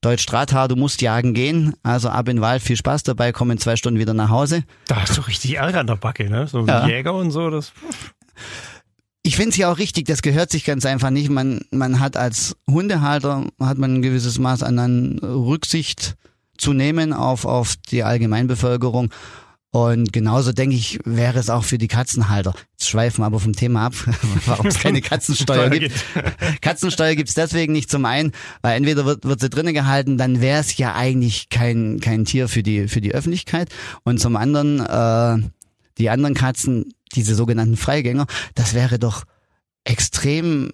Deutsch 0.00 0.26
Drahthaar, 0.26 0.68
du 0.68 0.76
musst 0.76 1.00
jagen 1.00 1.32
gehen, 1.34 1.74
also 1.82 2.10
ab 2.10 2.28
in 2.28 2.36
den 2.36 2.42
Wald, 2.42 2.62
viel 2.62 2.76
Spaß 2.76 3.04
dabei, 3.04 3.32
komm 3.32 3.50
in 3.50 3.58
zwei 3.58 3.76
Stunden 3.76 3.98
wieder 3.98 4.12
nach 4.14 4.28
Hause. 4.28 4.64
Da 4.86 5.00
hast 5.00 5.16
du 5.16 5.22
richtig 5.22 5.56
Ärger 5.56 5.80
an 5.80 5.86
der 5.86 5.96
Backe, 5.96 6.28
ne? 6.28 6.46
So 6.46 6.64
ja. 6.66 6.86
Jäger 6.86 7.14
und 7.14 7.30
so, 7.30 7.48
das 7.48 7.72
ich 9.26 9.36
finde 9.36 9.50
es 9.50 9.56
ja 9.56 9.72
auch 9.72 9.78
richtig, 9.78 10.04
das 10.04 10.20
gehört 10.20 10.50
sich 10.50 10.64
ganz 10.64 10.84
einfach 10.84 11.08
nicht. 11.08 11.30
Man, 11.30 11.62
man 11.70 11.98
hat 11.98 12.16
als 12.16 12.56
Hundehalter 12.70 13.46
hat 13.58 13.78
man 13.78 13.96
ein 13.96 14.02
gewisses 14.02 14.38
Maß 14.38 14.62
an, 14.62 14.78
an 14.78 15.18
Rücksicht 15.18 16.16
zu 16.58 16.74
nehmen 16.74 17.14
auf, 17.14 17.46
auf 17.46 17.74
die 17.90 18.04
Allgemeinbevölkerung. 18.04 19.10
Und 19.70 20.12
genauso 20.12 20.52
denke 20.52 20.76
ich, 20.76 21.00
wäre 21.04 21.38
es 21.38 21.48
auch 21.50 21.64
für 21.64 21.78
die 21.78 21.88
Katzenhalter. 21.88 22.54
Jetzt 22.72 22.90
schweifen 22.90 23.22
wir 23.22 23.26
aber 23.26 23.40
vom 23.40 23.54
Thema 23.54 23.86
ab, 23.86 23.94
warum 24.46 24.66
es 24.66 24.78
keine 24.78 25.00
Katzensteuer 25.00 25.70
gibt. 25.70 26.04
Katzensteuer 26.60 27.14
gibt 27.14 27.30
es 27.30 27.34
deswegen 27.34 27.72
nicht 27.72 27.90
zum 27.90 28.04
einen, 28.04 28.32
weil 28.60 28.76
entweder 28.76 29.06
wird, 29.06 29.24
wird 29.24 29.40
sie 29.40 29.50
drinnen 29.50 29.74
gehalten, 29.74 30.18
dann 30.18 30.42
wäre 30.42 30.60
es 30.60 30.76
ja 30.76 30.94
eigentlich 30.94 31.48
kein, 31.48 31.98
kein 32.00 32.26
Tier 32.26 32.48
für 32.48 32.62
die, 32.62 32.88
für 32.88 33.00
die 33.00 33.14
Öffentlichkeit. 33.14 33.70
Und 34.04 34.20
zum 34.20 34.36
anderen, 34.36 34.80
äh, 34.80 35.48
die 35.98 36.10
anderen 36.10 36.34
Katzen, 36.34 36.92
diese 37.14 37.34
sogenannten 37.34 37.76
Freigänger, 37.76 38.26
das 38.54 38.74
wäre 38.74 38.98
doch 38.98 39.24
extrem 39.84 40.72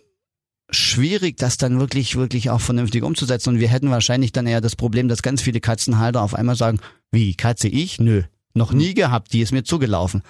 schwierig, 0.71 1.37
das 1.37 1.57
dann 1.57 1.81
wirklich, 1.81 2.17
wirklich 2.17 2.51
auch 2.51 2.61
vernünftig 2.61 3.03
umzusetzen. 3.03 3.51
Und 3.51 3.61
wir 3.61 3.69
hätten 3.69 3.91
wahrscheinlich 3.91 4.33
dann 4.33 4.47
eher 4.47 4.61
das 4.61 4.77
Problem, 4.77 5.09
dass 5.09 5.23
ganz 5.23 5.43
viele 5.43 5.61
Katzenhalter 5.61 6.23
auf 6.23 6.35
einmal 6.35 6.57
sagen, 6.57 6.81
wie, 7.11 7.35
Katze 7.35 7.69
ich? 7.69 7.99
Nö, 7.99 8.23
noch 8.55 8.73
nie 8.73 8.95
gehabt, 8.95 9.33
die 9.33 9.41
ist 9.41 9.53
mir 9.53 9.65
zugelaufen. 9.65 10.23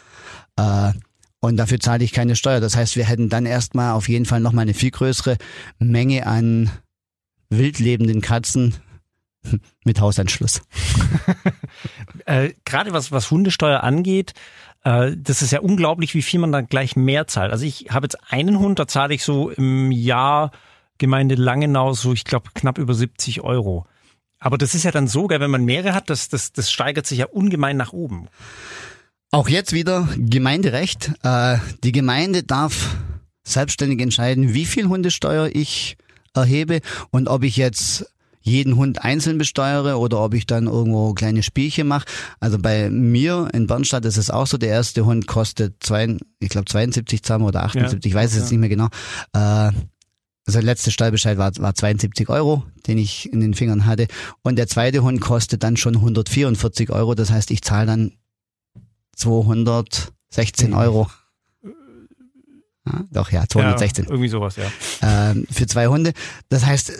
Äh, 0.56 0.92
und 1.40 1.56
dafür 1.56 1.80
zahle 1.80 2.04
ich 2.04 2.12
keine 2.12 2.36
Steuer. 2.36 2.60
Das 2.60 2.76
heißt, 2.76 2.96
wir 2.96 3.04
hätten 3.04 3.28
dann 3.28 3.46
erstmal 3.46 3.92
auf 3.92 4.08
jeden 4.08 4.26
Fall 4.26 4.40
nochmal 4.40 4.62
eine 4.62 4.74
viel 4.74 4.90
größere 4.90 5.36
Menge 5.78 6.26
an 6.26 6.70
wildlebenden 7.48 8.20
Katzen 8.20 8.74
mit 9.84 10.00
Hausanschluss. 10.00 10.60
äh, 12.26 12.50
Gerade 12.64 12.92
was, 12.92 13.10
was 13.10 13.30
Hundesteuer 13.30 13.82
angeht, 13.82 14.34
äh, 14.84 15.16
das 15.16 15.42
ist 15.42 15.52
ja 15.52 15.60
unglaublich, 15.60 16.14
wie 16.14 16.22
viel 16.22 16.40
man 16.40 16.52
dann 16.52 16.66
gleich 16.66 16.96
mehr 16.96 17.26
zahlt. 17.26 17.52
Also 17.52 17.64
ich 17.64 17.86
habe 17.90 18.04
jetzt 18.04 18.18
einen 18.32 18.58
Hund, 18.58 18.78
da 18.78 18.86
zahle 18.86 19.14
ich 19.14 19.22
so 19.22 19.50
im 19.50 19.90
Jahr 19.92 20.50
Gemeinde 20.98 21.34
Langenau 21.34 21.92
so, 21.94 22.12
ich 22.12 22.24
glaube, 22.24 22.50
knapp 22.54 22.78
über 22.78 22.94
70 22.94 23.40
Euro. 23.40 23.86
Aber 24.38 24.58
das 24.58 24.74
ist 24.74 24.84
ja 24.84 24.90
dann 24.90 25.08
so, 25.08 25.28
wenn 25.28 25.50
man 25.50 25.64
mehrere 25.64 25.94
hat, 25.94 26.10
das, 26.10 26.28
das, 26.28 26.52
das 26.52 26.70
steigert 26.70 27.06
sich 27.06 27.18
ja 27.18 27.26
ungemein 27.26 27.76
nach 27.76 27.92
oben. 27.92 28.28
Auch 29.30 29.48
jetzt 29.48 29.72
wieder 29.72 30.08
Gemeinderecht. 30.16 31.12
Äh, 31.22 31.58
die 31.84 31.92
Gemeinde 31.92 32.42
darf 32.42 32.96
selbstständig 33.44 34.00
entscheiden, 34.00 34.54
wie 34.54 34.66
viel 34.66 34.88
Hundesteuer 34.88 35.50
ich 35.52 35.96
erhebe 36.34 36.80
und 37.10 37.28
ob 37.28 37.42
ich 37.44 37.56
jetzt 37.56 38.12
jeden 38.40 38.76
Hund 38.76 39.04
einzeln 39.04 39.38
besteuere 39.38 39.98
oder 39.98 40.20
ob 40.20 40.34
ich 40.34 40.46
dann 40.46 40.66
irgendwo 40.66 41.12
kleine 41.14 41.42
Spielchen 41.42 41.86
mache. 41.86 42.06
Also 42.40 42.58
bei 42.58 42.90
mir 42.90 43.48
in 43.52 43.66
Bernstadt 43.66 44.04
ist 44.04 44.16
es 44.16 44.30
auch 44.30 44.46
so, 44.46 44.56
der 44.58 44.70
erste 44.70 45.04
Hund 45.04 45.26
kostet 45.26 45.76
zwei, 45.80 46.16
ich 46.38 46.48
glaube 46.48 46.64
72 46.66 47.22
zusammen 47.22 47.44
oder 47.44 47.64
78, 47.64 48.04
ja, 48.04 48.08
ich 48.08 48.14
weiß 48.14 48.30
es 48.30 48.36
ja. 48.36 48.42
jetzt 48.42 48.50
nicht 48.50 48.60
mehr 48.60 48.68
genau. 48.68 48.88
Äh, 49.34 49.72
Also 50.46 50.58
der 50.58 50.62
letzte 50.62 50.90
Stallbescheid 50.90 51.36
war, 51.38 51.52
war 51.58 51.74
72 51.74 52.28
Euro, 52.30 52.64
den 52.86 52.98
ich 52.98 53.30
in 53.30 53.40
den 53.40 53.54
Fingern 53.54 53.84
hatte. 53.84 54.08
Und 54.42 54.56
der 54.56 54.66
zweite 54.66 55.02
Hund 55.02 55.20
kostet 55.20 55.62
dann 55.62 55.76
schon 55.76 55.96
144 55.96 56.90
Euro. 56.90 57.14
Das 57.14 57.30
heißt, 57.30 57.50
ich 57.50 57.62
zahle 57.62 57.86
dann 57.86 58.12
216 59.16 60.72
Euro. 60.74 61.08
Ja, 62.86 63.04
doch, 63.12 63.30
ja, 63.30 63.44
216. 63.46 64.06
Ja, 64.06 64.10
irgendwie 64.10 64.28
sowas, 64.30 64.56
ja. 64.56 64.64
Ähm, 65.02 65.46
für 65.52 65.66
zwei 65.66 65.86
Hunde. 65.88 66.12
Das 66.48 66.64
heißt, 66.64 66.92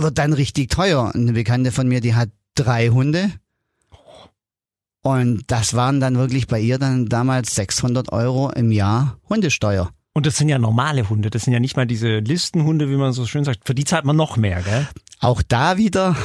wird 0.00 0.18
dann 0.18 0.32
richtig 0.32 0.70
teuer. 0.70 1.12
Eine 1.14 1.32
Bekannte 1.32 1.72
von 1.72 1.88
mir, 1.88 2.00
die 2.00 2.14
hat 2.14 2.30
drei 2.54 2.88
Hunde. 2.88 3.32
Und 5.02 5.44
das 5.46 5.74
waren 5.74 6.00
dann 6.00 6.16
wirklich 6.16 6.46
bei 6.46 6.60
ihr 6.60 6.78
dann 6.78 7.06
damals 7.06 7.54
600 7.54 8.12
Euro 8.12 8.50
im 8.50 8.72
Jahr 8.72 9.18
Hundesteuer. 9.28 9.90
Und 10.18 10.26
das 10.26 10.36
sind 10.36 10.48
ja 10.48 10.58
normale 10.58 11.08
Hunde, 11.08 11.30
das 11.30 11.44
sind 11.44 11.52
ja 11.52 11.60
nicht 11.60 11.76
mal 11.76 11.86
diese 11.86 12.18
Listenhunde, 12.18 12.90
wie 12.90 12.96
man 12.96 13.12
so 13.12 13.24
schön 13.24 13.44
sagt. 13.44 13.60
Für 13.64 13.74
die 13.74 13.84
zahlt 13.84 14.04
man 14.04 14.16
noch 14.16 14.36
mehr, 14.36 14.62
gell? 14.62 14.88
Auch 15.20 15.42
da 15.42 15.78
wieder, 15.78 16.10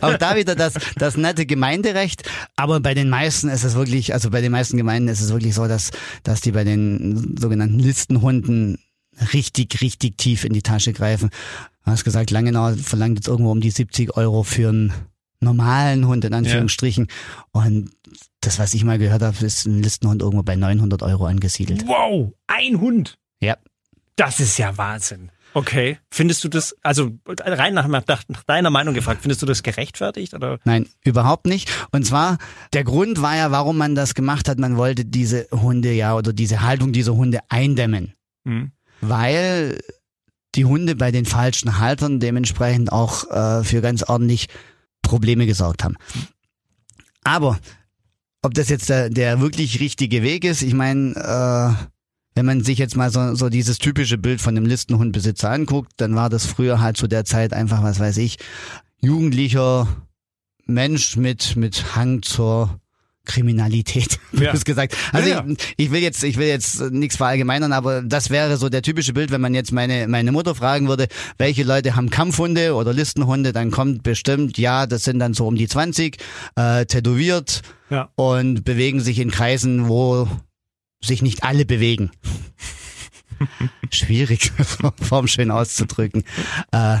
auch 0.00 0.16
da 0.16 0.36
wieder 0.36 0.56
das, 0.56 0.74
das 0.96 1.16
nette 1.16 1.46
Gemeinderecht. 1.46 2.28
Aber 2.56 2.80
bei 2.80 2.94
den 2.94 3.08
meisten 3.08 3.48
ist 3.48 3.62
es 3.62 3.76
wirklich, 3.76 4.12
also 4.12 4.30
bei 4.30 4.40
den 4.40 4.50
meisten 4.50 4.76
Gemeinden 4.76 5.08
ist 5.08 5.20
es 5.20 5.32
wirklich 5.32 5.54
so, 5.54 5.68
dass, 5.68 5.92
dass 6.24 6.40
die 6.40 6.50
bei 6.50 6.64
den 6.64 7.36
sogenannten 7.38 7.78
Listenhunden 7.78 8.78
richtig, 9.32 9.80
richtig 9.80 10.18
tief 10.18 10.44
in 10.44 10.52
die 10.52 10.62
Tasche 10.62 10.92
greifen. 10.92 11.30
Du 11.84 11.90
hast 11.90 12.04
gesagt, 12.04 12.30
Langenau 12.30 12.74
verlangt 12.74 13.18
jetzt 13.18 13.28
irgendwo 13.28 13.50
um 13.50 13.60
die 13.60 13.70
70 13.70 14.16
Euro 14.16 14.42
für 14.42 14.70
einen 14.70 14.92
normalen 15.40 16.06
Hund, 16.06 16.24
in 16.24 16.34
Anführungsstrichen. 16.34 17.08
Ja. 17.08 17.60
Und 17.62 17.90
das, 18.40 18.58
was 18.58 18.74
ich 18.74 18.84
mal 18.84 18.98
gehört 18.98 19.22
habe, 19.22 19.44
ist 19.44 19.66
ein 19.66 19.82
Listenhund 19.82 20.22
irgendwo 20.22 20.42
bei 20.42 20.56
900 20.56 21.02
Euro 21.02 21.26
angesiedelt. 21.26 21.86
Wow, 21.86 22.32
ein 22.46 22.80
Hund. 22.80 23.18
Ja. 23.40 23.56
Das 24.16 24.40
ist 24.40 24.58
ja 24.58 24.76
Wahnsinn. 24.78 25.30
Okay. 25.54 25.98
Findest 26.10 26.42
du 26.42 26.48
das, 26.48 26.74
also 26.82 27.12
rein 27.26 27.74
nach, 27.74 27.86
nach, 27.86 28.24
deiner 28.46 28.70
Meinung 28.70 28.92
gefragt, 28.92 29.22
findest 29.22 29.40
du 29.42 29.46
das 29.46 29.62
gerechtfertigt? 29.62 30.34
Oder? 30.34 30.58
Nein, 30.64 30.88
überhaupt 31.04 31.46
nicht. 31.46 31.70
Und 31.92 32.04
zwar, 32.04 32.38
der 32.72 32.82
Grund 32.82 33.22
war 33.22 33.36
ja, 33.36 33.52
warum 33.52 33.78
man 33.78 33.94
das 33.94 34.14
gemacht 34.14 34.48
hat, 34.48 34.58
man 34.58 34.76
wollte 34.76 35.04
diese 35.04 35.46
Hunde 35.52 35.92
ja 35.92 36.16
oder 36.16 36.32
diese 36.32 36.62
Haltung 36.62 36.92
dieser 36.92 37.14
Hunde 37.14 37.38
eindämmen. 37.48 38.14
Mhm. 38.42 38.72
Weil 39.08 39.78
die 40.54 40.64
Hunde 40.64 40.94
bei 40.94 41.10
den 41.10 41.24
falschen 41.24 41.78
Haltern 41.78 42.20
dementsprechend 42.20 42.92
auch 42.92 43.30
äh, 43.30 43.64
für 43.64 43.80
ganz 43.80 44.02
ordentlich 44.02 44.48
Probleme 45.02 45.46
gesorgt 45.46 45.84
haben. 45.84 45.96
Aber 47.24 47.58
ob 48.42 48.54
das 48.54 48.68
jetzt 48.68 48.88
der, 48.88 49.10
der 49.10 49.40
wirklich 49.40 49.80
richtige 49.80 50.22
Weg 50.22 50.44
ist, 50.44 50.62
ich 50.62 50.74
meine, 50.74 51.14
äh, 51.16 51.86
wenn 52.34 52.46
man 52.46 52.62
sich 52.62 52.78
jetzt 52.78 52.96
mal 52.96 53.10
so, 53.10 53.34
so 53.34 53.48
dieses 53.48 53.78
typische 53.78 54.18
Bild 54.18 54.40
von 54.40 54.56
einem 54.56 54.66
Listenhundbesitzer 54.66 55.50
anguckt, 55.50 55.92
dann 55.96 56.14
war 56.14 56.28
das 56.28 56.46
früher 56.46 56.80
halt 56.80 56.96
zu 56.96 57.06
der 57.06 57.24
Zeit 57.24 57.52
einfach, 57.52 57.82
was 57.82 58.00
weiß 58.00 58.18
ich, 58.18 58.38
jugendlicher 59.00 59.88
Mensch 60.66 61.16
mit, 61.16 61.56
mit 61.56 61.94
Hang 61.94 62.22
zur 62.22 62.80
Kriminalität, 63.24 64.18
ja. 64.32 64.52
du 64.52 64.60
gesagt. 64.60 64.96
Also 65.12 65.28
ja, 65.28 65.36
ja. 65.36 65.46
Ich, 65.46 65.74
ich 65.86 65.90
will 65.90 66.02
jetzt, 66.02 66.22
ich 66.24 66.36
will 66.36 66.46
jetzt 66.46 66.80
nichts 66.90 67.16
verallgemeinern, 67.16 67.72
aber 67.72 68.02
das 68.02 68.30
wäre 68.30 68.56
so 68.56 68.68
der 68.68 68.82
typische 68.82 69.12
Bild, 69.12 69.30
wenn 69.30 69.40
man 69.40 69.54
jetzt 69.54 69.72
meine 69.72 70.08
meine 70.08 70.32
Mutter 70.32 70.54
fragen 70.54 70.88
würde, 70.88 71.08
welche 71.38 71.62
Leute 71.62 71.96
haben 71.96 72.10
Kampfhunde 72.10 72.74
oder 72.74 72.92
Listenhunde, 72.92 73.52
dann 73.52 73.70
kommt 73.70 74.02
bestimmt, 74.02 74.58
ja, 74.58 74.86
das 74.86 75.04
sind 75.04 75.18
dann 75.18 75.34
so 75.34 75.46
um 75.46 75.56
die 75.56 75.68
20, 75.68 76.18
äh, 76.56 76.86
tätowiert 76.86 77.62
ja. 77.90 78.10
und 78.16 78.64
bewegen 78.64 79.00
sich 79.00 79.18
in 79.18 79.30
Kreisen, 79.30 79.88
wo 79.88 80.28
sich 81.02 81.22
nicht 81.22 81.44
alle 81.44 81.64
bewegen. 81.64 82.10
Schwierig, 83.90 84.52
formschön 85.00 85.50
auszudrücken. 85.50 86.24
Äh, 86.72 86.98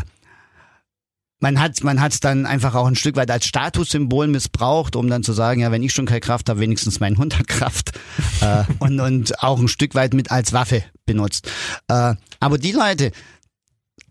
man 1.44 1.60
hat 1.60 1.84
man 1.84 2.00
hat 2.00 2.24
dann 2.24 2.46
einfach 2.46 2.74
auch 2.74 2.86
ein 2.86 2.96
Stück 2.96 3.16
weit 3.16 3.30
als 3.30 3.44
Statussymbol 3.44 4.28
missbraucht, 4.28 4.96
um 4.96 5.10
dann 5.10 5.22
zu 5.22 5.34
sagen, 5.34 5.60
ja, 5.60 5.70
wenn 5.70 5.82
ich 5.82 5.92
schon 5.92 6.06
keine 6.06 6.20
Kraft 6.20 6.48
habe, 6.48 6.58
wenigstens 6.58 7.00
mein 7.00 7.18
Hund 7.18 7.38
hat 7.38 7.46
Kraft 7.48 7.92
äh, 8.40 8.64
und 8.78 8.98
und 8.98 9.42
auch 9.42 9.60
ein 9.60 9.68
Stück 9.68 9.94
weit 9.94 10.14
mit 10.14 10.30
als 10.30 10.54
Waffe 10.54 10.84
benutzt. 11.04 11.50
Äh, 11.88 12.14
aber 12.40 12.56
die 12.56 12.72
Leute, 12.72 13.12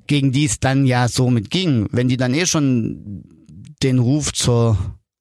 gegen 0.05 0.31
die 0.31 0.45
es 0.45 0.59
dann 0.59 0.85
ja 0.85 1.07
so 1.07 1.31
mit 1.31 1.49
ging, 1.49 1.87
wenn 1.91 2.07
die 2.07 2.17
dann 2.17 2.35
eh 2.35 2.45
schon 2.45 3.23
den 3.81 3.97
Ruf 3.97 4.31
zur 4.31 4.77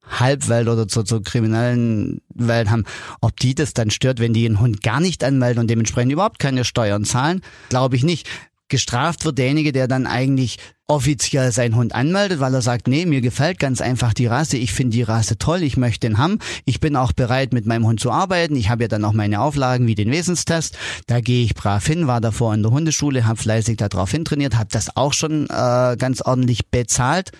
Halbwelt 0.07 0.69
oder 0.69 0.87
zur, 0.87 1.07
zur 1.07 1.23
kriminellen 1.23 2.21
Welt 2.35 2.69
haben, 2.69 2.85
ob 3.23 3.39
die 3.39 3.55
das 3.55 3.73
dann 3.73 3.91
stört, 3.91 4.21
wenn 4.21 4.35
die 4.35 4.45
einen 4.45 4.61
Hund 4.61 4.83
gar 4.83 5.01
nicht 5.01 5.25
anmelden 5.25 5.61
und 5.61 5.71
dementsprechend 5.71 6.13
überhaupt 6.13 6.39
keine 6.39 6.67
Steuern 6.67 7.07
zahlen, 7.07 7.41
glaube 7.71 7.97
ich 7.97 8.05
nicht. 8.05 8.29
Gestraft 8.69 9.25
wird 9.25 9.39
derjenige, 9.39 9.73
der 9.73 9.89
dann 9.89 10.07
eigentlich 10.07 10.59
offiziell 10.93 11.53
seinen 11.53 11.75
Hund 11.75 11.95
anmeldet, 11.95 12.39
weil 12.39 12.53
er 12.53 12.61
sagt, 12.61 12.87
nee, 12.87 13.07
mir 13.07 13.23
gefällt 13.23 13.59
ganz 13.59 13.81
einfach 13.81 14.13
die 14.13 14.27
Rasse, 14.27 14.59
ich 14.59 14.75
finde 14.75 14.95
die 14.95 15.03
Rasse 15.03 15.39
toll, 15.39 15.63
ich 15.63 15.79
möchte 15.79 16.07
den 16.07 16.19
haben, 16.19 16.39
ich 16.67 16.81
bin 16.81 16.97
auch 16.97 17.13
bereit, 17.13 17.55
mit 17.55 17.65
meinem 17.65 17.87
Hund 17.87 17.99
zu 17.99 18.11
arbeiten, 18.11 18.57
ich 18.57 18.69
habe 18.69 18.85
ja 18.85 18.89
dann 18.89 19.05
auch 19.07 19.15
meine 19.15 19.41
Auflagen 19.41 19.87
wie 19.87 19.95
den 19.95 20.11
Wesenstest, 20.11 20.77
da 21.07 21.21
gehe 21.21 21.45
ich 21.45 21.55
brav 21.55 21.87
hin, 21.87 22.07
war 22.07 22.21
davor 22.21 22.53
in 22.53 22.63
der 22.63 22.73
Hundeschule, 22.73 23.25
habe 23.25 23.41
fleißig 23.41 23.79
darauf 23.79 24.11
hintrainiert, 24.11 24.59
habe 24.59 24.69
das 24.71 24.95
auch 24.95 25.15
schon 25.15 25.47
äh, 25.47 25.97
ganz 25.99 26.21
ordentlich 26.21 26.71
bezahlt. 26.71 27.33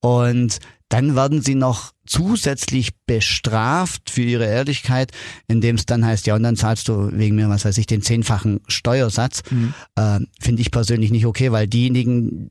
Und 0.00 0.58
dann 0.90 1.16
werden 1.16 1.40
sie 1.40 1.54
noch 1.54 1.93
zusätzlich 2.06 2.90
bestraft 3.06 4.10
für 4.10 4.22
ihre 4.22 4.46
Ehrlichkeit, 4.46 5.12
indem 5.48 5.76
es 5.76 5.86
dann 5.86 6.04
heißt, 6.04 6.26
ja, 6.26 6.34
und 6.34 6.42
dann 6.42 6.56
zahlst 6.56 6.88
du 6.88 7.10
wegen 7.12 7.36
mir, 7.36 7.48
was 7.48 7.64
weiß 7.64 7.78
ich, 7.78 7.86
den 7.86 8.02
zehnfachen 8.02 8.60
Steuersatz. 8.68 9.42
Mhm. 9.50 9.74
Äh, 9.96 10.20
Finde 10.40 10.62
ich 10.62 10.70
persönlich 10.70 11.10
nicht 11.10 11.26
okay, 11.26 11.52
weil 11.52 11.66
diejenigen, 11.66 12.50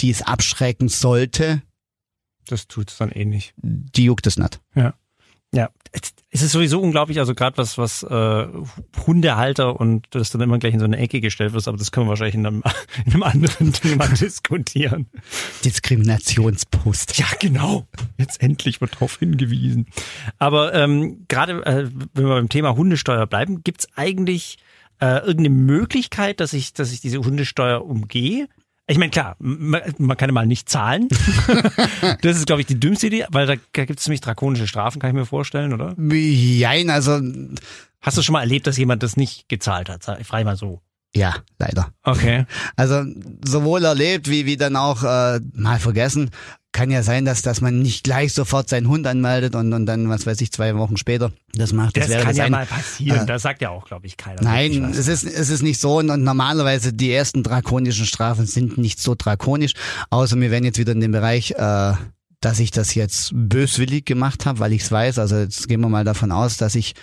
die 0.00 0.10
es 0.10 0.22
abschrecken 0.22 0.88
sollte, 0.88 1.62
das 2.46 2.66
tut 2.66 2.90
es 2.90 2.98
dann 2.98 3.10
eh 3.10 3.24
nicht. 3.24 3.54
Die 3.56 4.04
juckt 4.04 4.26
es 4.26 4.36
nicht. 4.36 4.60
Ja. 4.74 4.94
Ja, 5.54 5.70
es 6.34 6.40
ist 6.40 6.52
sowieso 6.52 6.80
unglaublich, 6.80 7.18
also 7.18 7.34
gerade 7.34 7.58
was 7.58 7.76
was 7.76 8.02
äh, 8.02 8.46
Hundehalter 9.06 9.78
und 9.78 10.06
das 10.10 10.30
dann 10.30 10.40
immer 10.40 10.58
gleich 10.58 10.72
in 10.72 10.80
so 10.80 10.86
eine 10.86 10.96
Ecke 10.96 11.20
gestellt 11.20 11.52
wird, 11.52 11.68
aber 11.68 11.76
das 11.76 11.92
können 11.92 12.06
wir 12.06 12.10
wahrscheinlich 12.10 12.36
in 12.36 12.46
einem, 12.46 12.62
in 13.04 13.12
einem 13.12 13.22
anderen 13.22 13.72
Thema 13.74 14.08
diskutieren. 14.08 15.06
Diskriminationspost. 15.62 17.18
Ja, 17.18 17.26
genau. 17.38 17.86
Jetzt 18.16 18.42
endlich 18.42 18.80
wird 18.80 18.94
darauf 18.94 19.18
hingewiesen. 19.18 19.86
Aber 20.38 20.72
ähm, 20.72 21.26
gerade 21.28 21.64
äh, 21.66 21.90
wenn 22.14 22.24
wir 22.24 22.34
beim 22.34 22.48
Thema 22.48 22.74
Hundesteuer 22.76 23.26
bleiben, 23.26 23.62
gibt's 23.62 23.86
eigentlich 23.94 24.56
äh, 25.00 25.18
irgendeine 25.18 25.50
Möglichkeit, 25.50 26.40
dass 26.40 26.54
ich 26.54 26.72
dass 26.72 26.92
ich 26.92 27.02
diese 27.02 27.18
Hundesteuer 27.18 27.84
umgehe? 27.84 28.48
Ich 28.88 28.98
meine, 28.98 29.10
klar, 29.10 29.36
man, 29.38 30.16
kann 30.16 30.28
ja 30.28 30.32
mal 30.32 30.46
nicht 30.46 30.68
zahlen. 30.68 31.08
das 32.22 32.36
ist, 32.36 32.46
glaube 32.46 32.60
ich, 32.60 32.66
die 32.66 32.80
dümmste 32.80 33.06
Idee, 33.06 33.26
weil 33.30 33.46
da, 33.46 33.54
gibt 33.84 33.98
es 33.98 34.04
ziemlich 34.04 34.20
drakonische 34.20 34.66
Strafen, 34.66 35.00
kann 35.00 35.10
ich 35.10 35.14
mir 35.14 35.24
vorstellen, 35.24 35.72
oder? 35.72 35.94
Jein, 35.98 36.90
also. 36.90 37.20
Hast 38.00 38.18
du 38.18 38.22
schon 38.22 38.32
mal 38.32 38.40
erlebt, 38.40 38.66
dass 38.66 38.76
jemand 38.76 39.04
das 39.04 39.16
nicht 39.16 39.48
gezahlt 39.48 39.88
hat? 39.88 40.04
Frei 40.26 40.42
mal 40.42 40.56
so. 40.56 40.82
Ja, 41.14 41.36
leider. 41.58 41.92
Okay. 42.04 42.46
Also 42.76 43.04
sowohl 43.44 43.84
erlebt 43.84 44.30
wie 44.30 44.46
wie 44.46 44.56
dann 44.56 44.76
auch 44.76 45.02
äh, 45.02 45.40
mal 45.52 45.78
vergessen 45.78 46.30
kann 46.72 46.90
ja 46.90 47.02
sein, 47.02 47.26
dass, 47.26 47.42
dass 47.42 47.60
man 47.60 47.80
nicht 47.80 48.02
gleich 48.02 48.32
sofort 48.32 48.68
seinen 48.70 48.88
Hund 48.88 49.06
anmeldet 49.06 49.54
und, 49.54 49.72
und 49.74 49.84
dann, 49.84 50.08
was 50.08 50.26
weiß 50.26 50.40
ich, 50.40 50.50
zwei 50.52 50.74
Wochen 50.76 50.96
später 50.96 51.30
das 51.54 51.74
macht. 51.74 51.98
Das, 51.98 52.08
das 52.08 52.16
kann 52.16 52.28
das 52.28 52.36
ja 52.38 52.44
ein, 52.44 52.52
mal 52.52 52.66
passieren. 52.66 53.20
Äh, 53.20 53.26
das 53.26 53.42
sagt 53.42 53.60
ja 53.60 53.68
auch, 53.68 53.84
glaube 53.84 54.06
ich, 54.06 54.16
keiner. 54.16 54.42
Nein, 54.42 54.84
es 54.90 55.06
ist, 55.06 55.24
es 55.24 55.50
ist 55.50 55.62
nicht 55.62 55.78
so. 55.78 55.98
Und, 55.98 56.08
und 56.08 56.24
normalerweise 56.24 56.94
die 56.94 57.12
ersten 57.12 57.42
drakonischen 57.42 58.06
Strafen 58.06 58.46
sind 58.46 58.78
nicht 58.78 59.00
so 59.00 59.14
drakonisch. 59.14 59.74
Außer 60.08 60.40
wir 60.40 60.50
werden 60.50 60.64
jetzt 60.64 60.78
wieder 60.78 60.92
in 60.92 61.00
den 61.00 61.12
Bereich, 61.12 61.50
äh, 61.52 61.92
dass 62.40 62.58
ich 62.58 62.70
das 62.70 62.94
jetzt 62.94 63.32
böswillig 63.34 64.06
gemacht 64.06 64.46
habe, 64.46 64.58
weil 64.58 64.72
ich 64.72 64.82
es 64.82 64.90
weiß. 64.90 65.18
Also 65.18 65.36
jetzt 65.36 65.68
gehen 65.68 65.82
wir 65.82 65.90
mal 65.90 66.04
davon 66.04 66.32
aus, 66.32 66.56
dass 66.56 66.74
ich 66.74 66.94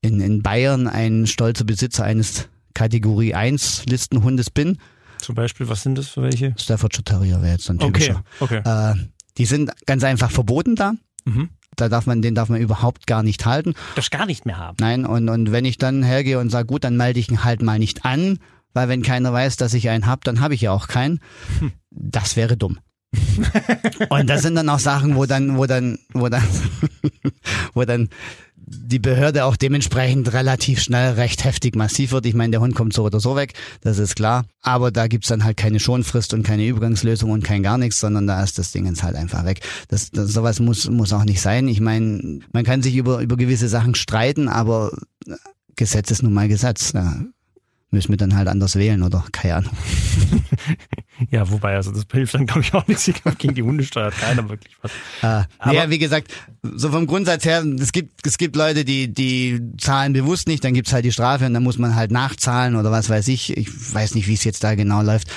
in, 0.00 0.20
in 0.20 0.42
Bayern 0.42 0.88
ein 0.88 1.26
stolzer 1.26 1.64
Besitzer 1.64 2.04
eines 2.04 2.48
Kategorie 2.74 3.34
1 3.34 3.86
Listenhundes 3.86 4.50
bin 4.50 4.78
zum 5.20 5.34
Beispiel, 5.34 5.68
was 5.68 5.82
sind 5.82 5.96
das 5.96 6.08
für 6.08 6.22
welche? 6.22 6.54
Staffordshire 6.58 7.04
Terrier 7.04 7.42
wäre 7.42 7.52
jetzt 7.52 7.64
so 7.64 7.72
ein 7.72 7.78
typischer. 7.78 8.22
Okay, 8.40 8.62
okay. 8.64 8.92
Äh, 8.92 8.94
die 9.38 9.46
sind 9.46 9.70
ganz 9.86 10.02
einfach 10.04 10.30
verboten 10.30 10.76
da. 10.76 10.94
Mhm. 11.24 11.50
Da 11.76 11.88
darf 11.88 12.06
man, 12.06 12.20
den 12.20 12.34
darf 12.34 12.48
man 12.48 12.60
überhaupt 12.60 13.06
gar 13.06 13.22
nicht 13.22 13.46
halten. 13.46 13.74
Das 13.94 14.10
gar 14.10 14.26
nicht 14.26 14.44
mehr 14.44 14.58
haben. 14.58 14.76
Nein, 14.80 15.06
und, 15.06 15.28
und 15.28 15.52
wenn 15.52 15.64
ich 15.64 15.78
dann 15.78 16.02
hergehe 16.02 16.38
und 16.38 16.50
sage, 16.50 16.66
gut, 16.66 16.84
dann 16.84 16.96
melde 16.96 17.20
ich 17.20 17.30
ihn 17.30 17.44
halt 17.44 17.62
mal 17.62 17.78
nicht 17.78 18.04
an, 18.04 18.38
weil 18.72 18.88
wenn 18.88 19.02
keiner 19.02 19.32
weiß, 19.32 19.56
dass 19.56 19.74
ich 19.74 19.88
einen 19.88 20.06
hab, 20.06 20.24
dann 20.24 20.40
habe 20.40 20.54
ich 20.54 20.62
ja 20.62 20.72
auch 20.72 20.88
keinen. 20.88 21.20
Hm. 21.60 21.72
Das 21.90 22.36
wäre 22.36 22.56
dumm. 22.56 22.78
und 24.08 24.30
das 24.30 24.42
sind 24.42 24.54
dann 24.54 24.68
auch 24.68 24.78
Sachen, 24.78 25.16
wo 25.16 25.26
dann, 25.26 25.56
wo 25.56 25.66
dann, 25.66 25.98
wo 26.12 26.28
dann, 26.28 26.42
wo 27.74 27.84
dann 27.84 28.08
die 28.72 29.00
Behörde 29.00 29.44
auch 29.44 29.56
dementsprechend 29.56 30.32
relativ 30.32 30.80
schnell 30.80 31.14
recht 31.14 31.44
heftig 31.44 31.74
massiv 31.74 32.12
wird. 32.12 32.24
Ich 32.26 32.34
meine, 32.34 32.52
der 32.52 32.60
Hund 32.60 32.76
kommt 32.76 32.92
so 32.92 33.04
oder 33.04 33.18
so 33.18 33.34
weg, 33.34 33.54
das 33.80 33.98
ist 33.98 34.14
klar. 34.14 34.44
Aber 34.62 34.92
da 34.92 35.08
gibt's 35.08 35.28
dann 35.28 35.44
halt 35.44 35.56
keine 35.56 35.80
Schonfrist 35.80 36.34
und 36.34 36.44
keine 36.44 36.66
Übergangslösung 36.66 37.30
und 37.30 37.42
kein 37.42 37.64
gar 37.64 37.78
nichts, 37.78 37.98
sondern 37.98 38.28
da 38.28 38.42
ist 38.42 38.58
das 38.58 38.70
Ding 38.70 38.86
jetzt 38.86 39.02
halt 39.02 39.16
einfach 39.16 39.44
weg. 39.44 39.60
Das, 39.88 40.10
das 40.10 40.32
sowas 40.32 40.60
muss, 40.60 40.88
muss 40.88 41.12
auch 41.12 41.24
nicht 41.24 41.40
sein. 41.40 41.66
Ich 41.66 41.80
meine, 41.80 42.40
man 42.52 42.64
kann 42.64 42.82
sich 42.82 42.94
über, 42.94 43.20
über 43.20 43.36
gewisse 43.36 43.68
Sachen 43.68 43.96
streiten, 43.96 44.48
aber 44.48 44.92
Gesetz 45.74 46.10
ist 46.12 46.22
nun 46.22 46.32
mal 46.32 46.46
Gesetz. 46.46 46.92
Da 46.92 47.24
müssen 47.90 48.10
wir 48.10 48.18
dann 48.18 48.36
halt 48.36 48.46
anders 48.46 48.76
wählen 48.76 49.02
oder 49.02 49.24
keine 49.32 49.56
Ahnung. 49.56 49.72
ja, 51.30 51.50
wobei, 51.50 51.76
also 51.76 51.90
das 51.90 52.04
hilft 52.10 52.34
dann, 52.34 52.46
glaube 52.46 52.62
ich, 52.62 52.72
auch 52.74 52.86
nichts. 52.86 53.10
Gegen 53.38 53.54
die 53.54 53.62
Hundesteuer 53.62 54.06
hat 54.06 54.18
keiner 54.18 54.48
wirklich 54.48 54.76
was. 54.80 54.90
Äh, 55.22 55.44
naja, 55.64 55.90
wie 55.90 55.98
gesagt, 55.98 56.32
so 56.62 56.90
vom 56.90 57.06
Grundsatz 57.06 57.44
her, 57.44 57.64
es 57.78 57.92
gibt, 57.92 58.26
es 58.26 58.38
gibt 58.38 58.56
Leute, 58.56 58.84
die, 58.84 59.12
die 59.12 59.60
zahlen 59.78 60.12
bewusst 60.12 60.48
nicht, 60.48 60.64
dann 60.64 60.74
gibt's 60.74 60.92
halt 60.92 61.04
die 61.04 61.12
Strafe 61.12 61.46
und 61.46 61.54
dann 61.54 61.62
muss 61.62 61.78
man 61.78 61.94
halt 61.94 62.10
nachzahlen 62.10 62.76
oder 62.76 62.90
was 62.90 63.10
weiß 63.10 63.28
ich. 63.28 63.56
Ich 63.56 63.94
weiß 63.94 64.14
nicht, 64.14 64.28
wie 64.28 64.34
es 64.34 64.44
jetzt 64.44 64.64
da 64.64 64.74
genau 64.74 65.02
läuft. 65.02 65.30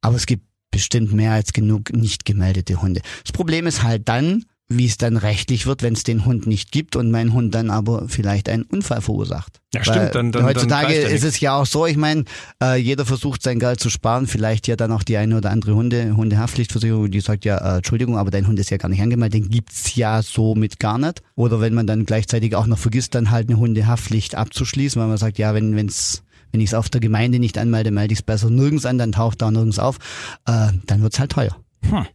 Aber 0.00 0.16
es 0.16 0.26
gibt 0.26 0.44
bestimmt 0.70 1.12
mehr 1.12 1.32
als 1.32 1.52
genug 1.52 1.92
nicht 1.92 2.24
gemeldete 2.24 2.82
Hunde. 2.82 3.00
Das 3.22 3.32
Problem 3.32 3.66
ist 3.66 3.82
halt 3.82 4.08
dann, 4.08 4.44
wie 4.68 4.86
es 4.86 4.96
dann 4.96 5.16
rechtlich 5.16 5.66
wird, 5.66 5.82
wenn 5.82 5.94
es 5.94 6.02
den 6.02 6.24
Hund 6.24 6.46
nicht 6.46 6.72
gibt 6.72 6.96
und 6.96 7.10
mein 7.10 7.32
Hund 7.32 7.54
dann 7.54 7.70
aber 7.70 8.08
vielleicht 8.08 8.48
einen 8.48 8.64
Unfall 8.64 9.00
verursacht. 9.00 9.60
Ja, 9.72 9.84
stimmt. 9.84 9.98
Weil 9.98 10.10
dann, 10.10 10.32
dann, 10.32 10.44
heutzutage 10.44 11.02
dann 11.02 11.12
ist 11.12 11.22
es 11.22 11.38
ja 11.38 11.54
auch 11.54 11.66
so, 11.66 11.86
ich 11.86 11.96
meine, 11.96 12.24
äh, 12.60 12.76
jeder 12.76 13.06
versucht 13.06 13.42
sein 13.42 13.60
Geld 13.60 13.78
zu 13.78 13.90
sparen, 13.90 14.26
vielleicht 14.26 14.66
ja 14.66 14.74
dann 14.74 14.90
auch 14.90 15.04
die 15.04 15.18
eine 15.18 15.36
oder 15.36 15.50
andere 15.50 15.74
Hunde, 15.76 16.16
Hundehaftpflichtversicherung, 16.16 17.10
die 17.10 17.20
sagt 17.20 17.44
ja, 17.44 17.58
äh, 17.58 17.76
Entschuldigung, 17.76 18.18
aber 18.18 18.32
dein 18.32 18.48
Hund 18.48 18.58
ist 18.58 18.70
ja 18.70 18.76
gar 18.76 18.88
nicht 18.88 19.02
angemeldet, 19.02 19.44
den 19.44 19.50
gibt's 19.50 19.94
ja 19.94 20.20
so 20.22 20.56
mit 20.56 20.80
gar 20.80 20.98
nicht. 20.98 21.22
Oder 21.36 21.60
wenn 21.60 21.74
man 21.74 21.86
dann 21.86 22.04
gleichzeitig 22.04 22.56
auch 22.56 22.66
noch 22.66 22.78
vergisst, 22.78 23.14
dann 23.14 23.30
halt 23.30 23.48
eine 23.48 23.58
Hundehaftpflicht 23.58 24.34
abzuschließen, 24.34 25.00
weil 25.00 25.08
man 25.08 25.18
sagt, 25.18 25.38
ja, 25.38 25.54
wenn 25.54 25.76
wenn's 25.76 26.22
wenn 26.52 26.60
ich 26.60 26.70
es 26.70 26.74
auf 26.74 26.88
der 26.88 27.00
Gemeinde 27.00 27.38
nicht 27.38 27.58
anmelde, 27.58 27.90
melde 27.90 28.12
ich 28.14 28.20
es 28.20 28.22
besser 28.22 28.50
nirgends 28.50 28.86
an, 28.86 28.98
dann 28.98 29.12
taucht 29.12 29.42
da 29.42 29.50
nirgends 29.50 29.78
auf, 29.78 29.98
äh, 30.46 30.68
dann 30.86 31.02
wird's 31.02 31.18
halt 31.18 31.32
teuer. 31.32 31.56
Hm. 31.82 32.06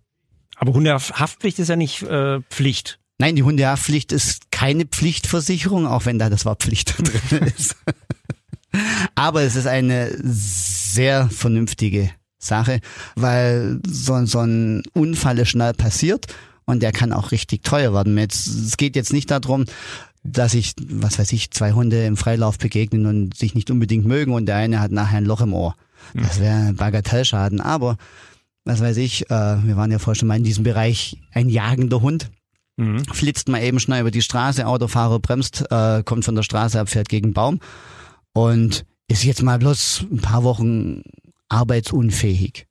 Aber 0.62 0.74
Hundehaftpflicht 0.74 1.58
ist 1.58 1.70
ja 1.70 1.76
nicht 1.76 2.04
äh, 2.04 2.40
Pflicht. 2.52 3.00
Nein, 3.18 3.36
die 3.36 3.42
Hundehaftpflicht 3.42 4.12
ist 4.12 4.52
keine 4.52 4.86
Pflichtversicherung, 4.86 5.88
auch 5.88 6.06
wenn 6.06 6.20
da 6.20 6.30
das 6.30 6.46
Wort 6.46 6.62
Pflicht 6.62 6.96
drin 7.32 7.52
ist. 7.58 7.76
Aber 9.16 9.42
es 9.42 9.56
ist 9.56 9.66
eine 9.66 10.16
sehr 10.22 11.30
vernünftige 11.32 12.12
Sache, 12.38 12.80
weil 13.16 13.80
so, 13.88 14.24
so 14.28 14.40
ein 14.40 14.84
Unfall 14.94 15.40
ist 15.40 15.50
schnell 15.50 15.74
passiert 15.74 16.28
und 16.66 16.84
der 16.84 16.92
kann 16.92 17.12
auch 17.12 17.32
richtig 17.32 17.64
teuer 17.64 17.92
werden. 17.92 18.16
Jetzt, 18.20 18.46
es 18.46 18.78
geht 18.78 18.96
jetzt 18.96 19.14
nicht 19.14 19.32
darum, 19.32 19.66
dass 20.24 20.54
ich, 20.54 20.74
was 20.88 21.18
weiß 21.18 21.32
ich, 21.34 21.50
zwei 21.50 21.72
Hunde 21.72 22.06
im 22.06 22.18
Freilauf 22.18 22.60
begegnen 22.60 23.08
und 23.08 23.36
sich 23.36 23.56
nicht 23.56 23.72
unbedingt 23.72 24.06
mögen 24.06 24.34
und 24.34 24.46
der 24.46 24.58
eine 24.58 24.80
hat 24.80 24.92
nachher 24.92 25.18
ein 25.18 25.26
Loch 25.26 25.42
im 25.42 25.54
Ohr. 25.54 25.76
Das 26.14 26.40
wäre 26.40 26.68
ein 26.68 26.76
Bagatellschaden. 26.76 27.62
Aber 27.62 27.98
was 28.66 28.82
weiß 28.82 28.98
ich, 28.98 29.30
äh, 29.30 29.64
wir 29.64 29.76
waren 29.78 29.92
ja 29.92 30.00
vorher 30.00 30.20
schon 30.20 30.28
mal 30.28 30.38
in 30.38 30.44
diesem 30.44 30.64
Bereich, 30.64 31.18
ein 31.34 31.50
jagender 31.50 32.02
Hund. 32.02 32.30
Mhm. 32.78 33.04
Flitzt 33.06 33.50
mal 33.50 33.62
eben 33.62 33.80
schnell 33.80 34.02
über 34.02 34.12
die 34.12 34.22
Straße, 34.22 34.66
Autofahrer 34.66 35.20
bremst, 35.20 35.66
äh, 35.70 36.04
kommt 36.04 36.26
von 36.26 36.36
der 36.36 36.44
Straße 36.44 36.80
ab, 36.80 36.90
fährt 36.90 37.10
gegen 37.10 37.28
einen 37.28 37.34
Baum 37.34 37.60
und 38.34 38.86
ist 39.08 39.24
jetzt 39.24 39.44
mal 39.44 39.60
bloß 39.60 40.06
ein 40.12 40.22
paar 40.22 40.44
Wochen 40.44 41.04
arbeitsunfähig. 41.50 42.68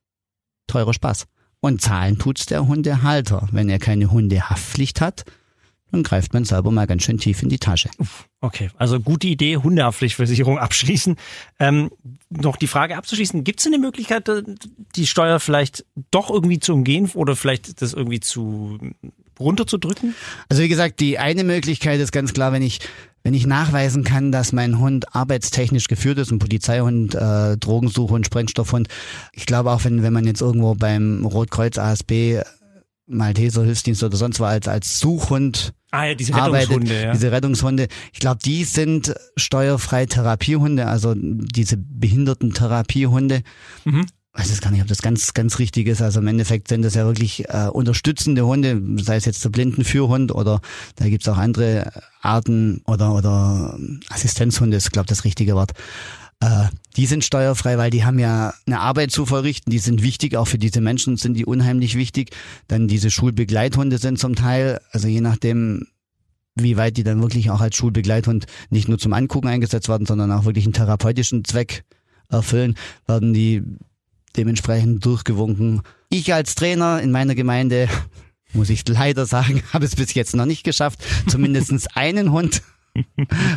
Teurer 0.67 0.95
Spaß. 0.95 1.27
Und 1.63 1.83
zahlen 1.83 2.19
tut's 2.19 2.47
der 2.47 2.67
Hundehalter. 2.67 3.47
Wenn 3.53 3.69
er 3.69 3.79
keine 3.79 4.11
Hundehaftpflicht 4.11 5.03
hat, 5.03 5.25
dann 5.93 6.03
greift 6.03 6.33
man 6.33 6.45
selber 6.45 6.71
mal 6.71 6.87
ganz 6.87 7.03
schön 7.03 7.19
tief 7.19 7.43
in 7.43 7.49
die 7.49 7.59
Tasche. 7.59 7.91
Okay, 8.41 8.71
also 8.77 9.01
gute 9.01 9.27
Idee, 9.27 9.57
Hundehaftpflichtversicherung 9.57 10.59
abschließen. 10.59 11.17
Ähm, 11.59 11.91
noch 12.31 12.57
die 12.57 12.67
Frage 12.67 12.97
abzuschließen, 12.97 13.45
gibt 13.45 13.61
es 13.61 13.67
eine 13.67 13.79
Möglichkeit, 13.79 14.29
äh, 14.29 14.43
die 14.97 15.07
Steuer 15.07 15.41
vielleicht 15.41 15.85
doch 16.11 16.31
irgendwie 16.31 16.61
zu 16.61 16.75
umgehen 16.75 17.11
oder 17.15 17.37
vielleicht 17.37 17.83
das 17.83 17.93
irgendwie 17.93 18.21
zu 18.21 18.79
runterzudrücken? 19.39 20.15
Also 20.49 20.63
wie 20.63 20.69
gesagt, 20.69 21.01
die 21.01 21.19
eine 21.19 21.45
Möglichkeit 21.45 22.01
ist 22.01 22.13
ganz 22.13 22.33
klar, 22.33 22.53
wenn 22.53 22.63
ich 22.63 22.81
wenn 23.23 23.35
ich 23.35 23.47
nachweisen 23.47 24.03
kann, 24.03 24.33
dass 24.33 24.53
mein 24.53 24.79
Hund 24.79 25.15
arbeitstechnisch 25.15 25.89
geführt 25.89 26.19
ist, 26.19 26.31
ein 26.31 26.39
Polizeihund, 26.39 27.15
äh, 27.15 27.59
Drogensuchhund, 27.59 28.25
Sprengstoffhund. 28.25 28.89
Ich 29.35 29.45
glaube 29.45 29.73
auch, 29.73 29.85
wenn, 29.85 30.03
wenn 30.03 30.13
man 30.13 30.25
jetzt 30.25 30.41
irgendwo 30.41 30.75
beim 30.75 31.27
Rotkreuz 31.27 31.77
ASB 31.77 32.41
Malteser 33.11 33.65
Hilfsdienst 33.65 34.03
oder 34.03 34.17
sonst 34.17 34.41
was 34.41 34.51
als, 34.51 34.69
als 34.69 34.99
Suchhund 35.01 35.75
ah, 35.91 36.07
ja, 36.07 36.15
diese 36.15 36.35
arbeitet, 36.35 36.71
Rettungshunde, 36.71 37.03
ja. 37.03 37.13
diese 37.13 37.33
Rettungshunde. 37.33 37.89
Ich 38.13 38.21
glaube, 38.21 38.39
die 38.45 38.65
sind 38.65 39.15
steuerfrei 39.37 40.07
Therapiehunde, 40.07 40.87
also 40.87 41.15
diese 41.17 41.77
behinderten 41.77 42.53
Therapiehunde. 42.53 43.43
Mhm. 43.85 44.07
Ich 44.33 44.41
weiß 44.41 44.51
jetzt 44.51 44.63
gar 44.63 44.71
nicht, 44.71 44.81
ob 44.81 44.87
das 44.87 45.03
ganz, 45.03 45.35
ganz 45.35 45.59
richtig 45.59 45.89
ist. 45.89 46.01
Also 46.01 46.21
im 46.21 46.27
Endeffekt 46.29 46.69
sind 46.69 46.83
das 46.83 46.95
ja 46.95 47.05
wirklich 47.05 47.49
äh, 47.49 47.69
unterstützende 47.73 48.47
Hunde, 48.47 48.81
sei 49.03 49.17
es 49.17 49.25
jetzt 49.25 49.45
der 49.45 49.49
Blindenführhund 49.51 50.33
oder 50.33 50.61
da 50.97 51.09
gibt's 51.09 51.29
auch 51.29 51.37
andere 51.37 51.91
Arten 52.23 52.81
oder, 52.87 53.13
oder 53.13 53.77
Assistenzhunde, 54.09 54.77
ist, 54.77 54.93
glaube 54.93 55.09
das 55.09 55.25
richtige 55.25 55.57
Wort. 55.57 55.73
Äh, 56.41 56.69
die 56.97 57.07
sind 57.07 57.25
steuerfrei, 57.25 57.79
weil 57.79 57.91
die 57.91 58.05
haben 58.05 58.19
ja 58.19 58.55
eine 58.67 58.81
Arbeit 58.81 59.11
zu 59.11 59.27
verrichten. 59.27 59.71
Die 59.71 59.79
sind 59.79 60.03
wichtig, 60.03 60.37
auch 60.37 60.47
für 60.47 60.59
diese 60.59 60.81
Menschen 60.81 61.17
sind 61.17 61.35
die 61.35 61.45
unheimlich 61.45 61.97
wichtig. 61.97 62.31
Dann 62.67 62.89
diese 62.89 63.11
Schulbegleithunde 63.11 63.99
sind 63.99 64.19
zum 64.19 64.35
Teil, 64.35 64.81
also 64.91 65.07
je 65.07 65.21
nachdem, 65.21 65.87
wie 66.57 66.77
weit 66.77 66.97
die 66.97 67.05
dann 67.05 67.23
wirklich 67.23 67.51
auch 67.51 67.61
als 67.61 67.77
Schulbegleithund 67.77 68.47
nicht 68.71 68.89
nur 68.89 68.99
zum 68.99 69.13
Angucken 69.13 69.49
eingesetzt 69.49 69.89
werden, 69.89 70.07
sondern 70.07 70.33
auch 70.33 70.45
wirklich 70.45 70.65
einen 70.65 70.73
therapeutischen 70.73 71.45
Zweck 71.45 71.85
erfüllen, 72.29 72.77
werden 73.07 73.33
die 73.33 73.63
dementsprechend 74.37 75.05
durchgewunken. 75.05 75.83
Ich 76.09 76.33
als 76.33 76.55
Trainer 76.55 77.01
in 77.01 77.11
meiner 77.11 77.35
Gemeinde, 77.35 77.89
muss 78.53 78.71
ich 78.71 78.87
leider 78.89 79.27
sagen, 79.27 79.63
habe 79.73 79.85
es 79.85 79.95
bis 79.95 80.15
jetzt 80.15 80.35
noch 80.35 80.47
nicht 80.47 80.65
geschafft, 80.65 81.01
zumindestens 81.29 81.87
einen 81.89 82.33
Hund 82.33 82.63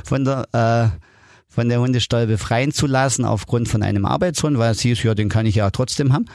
von 0.04 0.26
der 0.26 0.92
äh, 0.94 1.13
von 1.54 1.70
der 1.70 1.80
Hundesteuer 1.80 2.26
befreien 2.26 2.72
zu 2.72 2.88
lassen 2.88 3.26
aufgrund 3.26 3.70
von 3.70 3.84
einem 3.84 4.06
Arbeitshund, 4.06 4.58
weil 4.58 4.72
es 4.72 4.82
hieß, 4.82 5.04
ja, 5.04 5.14
den 5.14 5.30
kann 5.30 5.46
ich 5.46 5.56
ja 5.56 5.70
trotzdem 5.70 6.14
haben. 6.14 6.26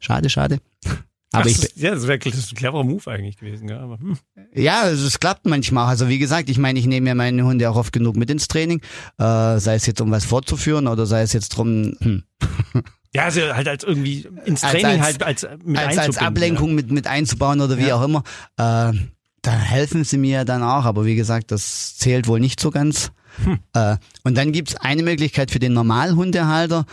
Schade, 0.00 0.30
schade. 0.30 0.58
Aber 1.32 1.44
das 1.44 1.64
ich, 1.64 1.76
ja, 1.76 1.90
das 1.90 2.06
wäre 2.06 2.14
ein 2.14 2.20
cleverer 2.20 2.84
Move 2.84 3.10
eigentlich 3.10 3.36
gewesen. 3.36 3.68
Ja, 3.68 3.80
aber, 3.80 3.98
hm. 3.98 4.16
ja 4.54 4.80
also 4.80 5.06
es 5.06 5.20
klappt 5.20 5.44
manchmal. 5.44 5.86
Also 5.86 6.08
wie 6.08 6.18
gesagt, 6.18 6.48
ich 6.48 6.56
meine, 6.56 6.78
ich 6.78 6.86
nehme 6.86 7.06
ja 7.06 7.14
meine 7.14 7.44
Hunde 7.44 7.68
auch 7.68 7.76
oft 7.76 7.92
genug 7.92 8.16
mit 8.16 8.30
ins 8.30 8.48
Training, 8.48 8.80
äh, 9.18 9.58
sei 9.58 9.74
es 9.74 9.84
jetzt 9.84 10.00
um 10.00 10.10
was 10.10 10.24
vorzuführen 10.24 10.86
oder 10.86 11.04
sei 11.04 11.20
es 11.20 11.34
jetzt 11.34 11.50
drum. 11.50 11.94
Hm. 12.00 12.22
Ja, 13.14 13.24
also 13.24 13.40
halt 13.40 13.66
als 13.66 13.84
irgendwie 13.84 14.28
ins 14.44 14.60
Training 14.60 15.00
als, 15.00 15.18
als, 15.22 15.42
halt 15.42 15.52
als 15.52 15.64
mit 15.64 15.78
als, 15.78 15.96
als 15.98 16.18
Ablenkung 16.18 16.68
ja. 16.68 16.74
mit 16.74 16.90
mit 16.90 17.06
einzubauen 17.06 17.62
oder 17.62 17.78
wie 17.78 17.86
ja. 17.86 17.96
auch 17.96 18.02
immer. 18.02 18.22
Äh, 18.58 18.92
da 19.40 19.50
helfen 19.50 20.04
sie 20.04 20.18
mir 20.18 20.44
dann 20.44 20.62
auch, 20.62 20.84
aber 20.84 21.06
wie 21.06 21.14
gesagt, 21.14 21.50
das 21.50 21.96
zählt 21.96 22.28
wohl 22.28 22.38
nicht 22.38 22.60
so 22.60 22.70
ganz. 22.70 23.10
Hm. 23.44 23.58
Äh, 23.74 23.96
und 24.24 24.36
dann 24.36 24.52
gibt's 24.52 24.76
eine 24.76 25.02
Möglichkeit 25.02 25.50
für 25.50 25.58
den 25.58 25.72
Normalhundehalter, 25.72 26.86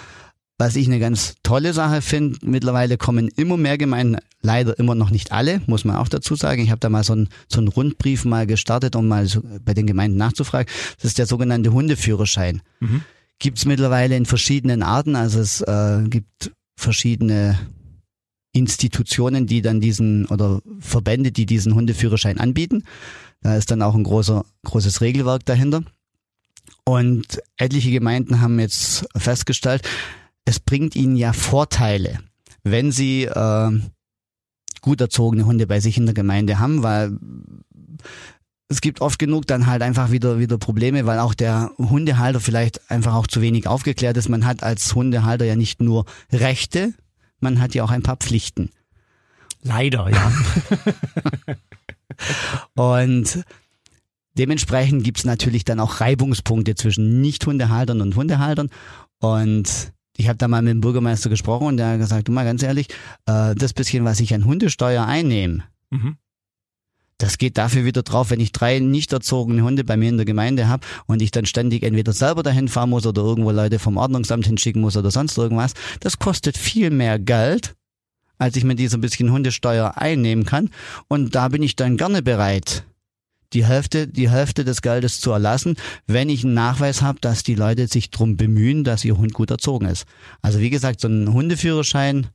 was 0.58 0.76
ich 0.76 0.88
eine 0.88 1.00
ganz 1.00 1.36
tolle 1.44 1.74
Sache 1.74 2.02
finde. 2.02 2.38
Mittlerweile 2.44 2.98
kommen 2.98 3.28
immer 3.28 3.58
mehr 3.58 3.78
Gemeinden, 3.78 4.18
leider 4.42 4.78
immer 4.80 4.96
noch 4.96 5.10
nicht 5.10 5.32
alle, 5.32 5.62
muss 5.68 5.86
man 5.86 5.98
auch 5.98 6.08
dazu 6.08 6.36
sagen. 6.36 6.62
Ich 6.62 6.72
habe 6.72 6.80
da 6.80 6.90
mal 6.90 7.04
so 7.04 7.14
einen, 7.14 7.30
so 7.48 7.60
einen 7.60 7.68
Rundbrief 7.68 8.26
mal 8.26 8.48
gestartet, 8.48 8.96
um 8.96 9.08
mal 9.08 9.28
so 9.28 9.42
bei 9.64 9.74
den 9.74 9.88
Gemeinden 9.88 10.18
nachzufragen. 10.18 10.72
Das 10.98 11.06
ist 11.06 11.18
der 11.18 11.26
sogenannte 11.26 11.74
Hundeführerschein. 11.74 12.62
Mhm. 12.80 13.02
Gibt's 13.40 13.66
mittlerweile 13.66 14.16
in 14.16 14.26
verschiedenen 14.26 14.82
Arten. 14.82 15.16
Also 15.16 15.40
es 15.40 15.62
äh, 15.62 16.04
gibt 16.08 16.52
verschiedene 16.78 17.60
Institutionen, 18.54 19.48
die 19.48 19.62
dann 19.62 19.82
diesen 19.82 20.26
oder 20.28 20.62
Verbände, 20.80 21.34
die 21.34 21.46
diesen 21.46 21.76
Hundeführerschein 21.76 22.40
anbieten. 22.40 22.84
Da 23.42 23.58
ist 23.58 23.70
dann 23.70 23.82
auch 23.82 23.96
ein 23.96 24.04
großer, 24.04 24.46
großes 24.64 25.02
Regelwerk 25.02 25.46
dahinter. 25.46 25.84
Und 26.84 27.42
etliche 27.58 27.92
Gemeinden 27.92 28.42
haben 28.42 28.60
jetzt 28.60 29.08
festgestellt, 29.16 29.88
es 30.46 30.60
bringt 30.60 30.96
ihnen 30.96 31.16
ja 31.16 31.34
Vorteile, 31.34 32.20
wenn 32.64 32.92
sie 32.92 33.24
äh, 33.24 33.72
gut 34.82 35.02
erzogene 35.02 35.46
Hunde 35.46 35.66
bei 35.68 35.80
sich 35.80 35.98
in 35.98 36.06
der 36.06 36.14
Gemeinde 36.14 36.60
haben, 36.60 36.84
weil 36.84 37.18
es 38.68 38.82
gibt 38.82 39.02
oft 39.02 39.20
genug 39.20 39.48
dann 39.48 39.68
halt 39.68 39.82
einfach 39.82 40.12
wieder 40.12 40.40
wieder 40.40 40.58
Probleme, 40.58 41.06
weil 41.06 41.20
auch 41.20 41.34
der 41.34 41.72
Hundehalter 41.78 42.40
vielleicht 42.40 42.90
einfach 42.90 43.14
auch 43.14 43.28
zu 43.28 43.42
wenig 43.42 43.68
aufgeklärt 43.68 44.18
ist. 44.18 44.30
Man 44.30 44.46
hat 44.46 44.64
als 44.64 44.94
Hundehalter 44.94 45.46
ja 45.46 45.56
nicht 45.56 45.82
nur 45.82 46.06
Rechte, 46.32 46.94
man 47.40 47.60
hat 47.62 47.76
ja 47.76 47.84
auch 47.84 47.92
ein 47.92 48.04
paar 48.04 48.18
Pflichten. 48.18 48.70
Leider, 49.62 50.10
ja. 50.10 50.32
Und 52.76 53.44
Dementsprechend 54.38 55.04
gibt's 55.04 55.26
natürlich 55.26 55.64
dann 55.64 55.80
auch 55.80 56.02
Reibungspunkte 56.02 56.76
zwischen 56.76 57.22
Nicht-Hundehaltern 57.22 58.02
und 58.02 58.16
Hundehaltern. 58.16 58.70
Und 59.20 59.94
ich 60.18 60.28
habe 60.28 60.38
da 60.38 60.48
mal 60.48 60.62
mit 60.62 60.72
dem 60.72 60.82
Bürgermeister 60.82 61.30
gesprochen 61.30 61.68
und 61.68 61.78
der 61.78 61.92
hat 61.92 62.00
gesagt, 62.00 62.28
du 62.28 62.32
mal 62.32 62.46
ganz 62.46 62.64
ehrlich, 62.64 62.88
äh, 63.26 63.56
das 63.56 63.74
bisschen, 63.74 64.06
was 64.06 64.20
ich 64.20 64.34
an 64.34 64.46
Hundesteuer 64.46 65.06
einnehme, 65.06 65.64
mhm. 65.90 66.18
das 67.18 67.38
geht 67.38 67.58
dafür 67.58 67.86
wieder 67.86 68.04
drauf, 68.04 68.30
wenn 68.30 68.40
ich 68.40 68.52
drei 68.52 68.80
nicht 68.80 69.12
erzogene 69.14 69.64
Hunde 69.64 69.84
bei 69.84 69.98
mir 69.98 70.10
in 70.10 70.18
der 70.18 70.26
Gemeinde 70.26 70.68
habe 70.68 70.86
und 71.06 71.22
ich 71.22 71.32
dann 71.32 71.46
ständig 71.46 71.84
entweder 71.84 72.14
selber 72.14 72.44
dahin 72.44 72.68
fahren 72.68 72.90
muss 72.90 73.06
oder 73.06 73.22
irgendwo 73.22 73.52
Leute 73.52 73.80
vom 73.80 73.98
Ordnungsamt 73.98 74.46
hinschicken 74.46 74.82
muss 74.82 74.98
oder 74.98 75.12
sonst 75.12 75.38
irgendwas. 75.38 75.74
Das 76.00 76.20
kostet 76.20 76.58
viel 76.58 76.90
mehr 76.92 77.20
Geld, 77.20 77.76
als 78.38 78.56
ich 78.56 78.64
mit 78.64 78.80
dieser 78.80 78.98
bisschen 78.98 79.32
Hundesteuer 79.32 79.98
einnehmen 79.98 80.46
kann. 80.46 80.70
Und 81.08 81.36
da 81.36 81.50
bin 81.50 81.64
ich 81.64 81.76
dann 81.76 81.98
gerne 81.98 82.22
bereit, 82.22 82.86
die 83.56 83.66
Hälfte, 83.66 84.08
die 84.08 84.30
Hälfte 84.30 84.64
des 84.64 84.82
Geldes 84.82 85.20
zu 85.20 85.32
erlassen, 85.32 85.78
wenn 86.06 86.30
ich 86.30 86.44
einen 86.44 86.54
Nachweis 86.54 87.02
habe, 87.02 87.20
dass 87.22 87.42
die 87.42 87.56
Leute 87.56 87.88
sich 87.88 88.12
drum 88.12 88.38
bemühen, 88.38 88.84
dass 88.84 89.06
ihr 89.06 89.18
Hund 89.18 89.34
gut 89.34 89.50
erzogen 89.50 89.88
ist. 89.88 90.06
Also 90.42 90.60
wie 90.60 90.70
gesagt, 90.70 91.02
so 91.02 91.08
ein 91.08 91.34
Hundeführerschein 91.34 92.28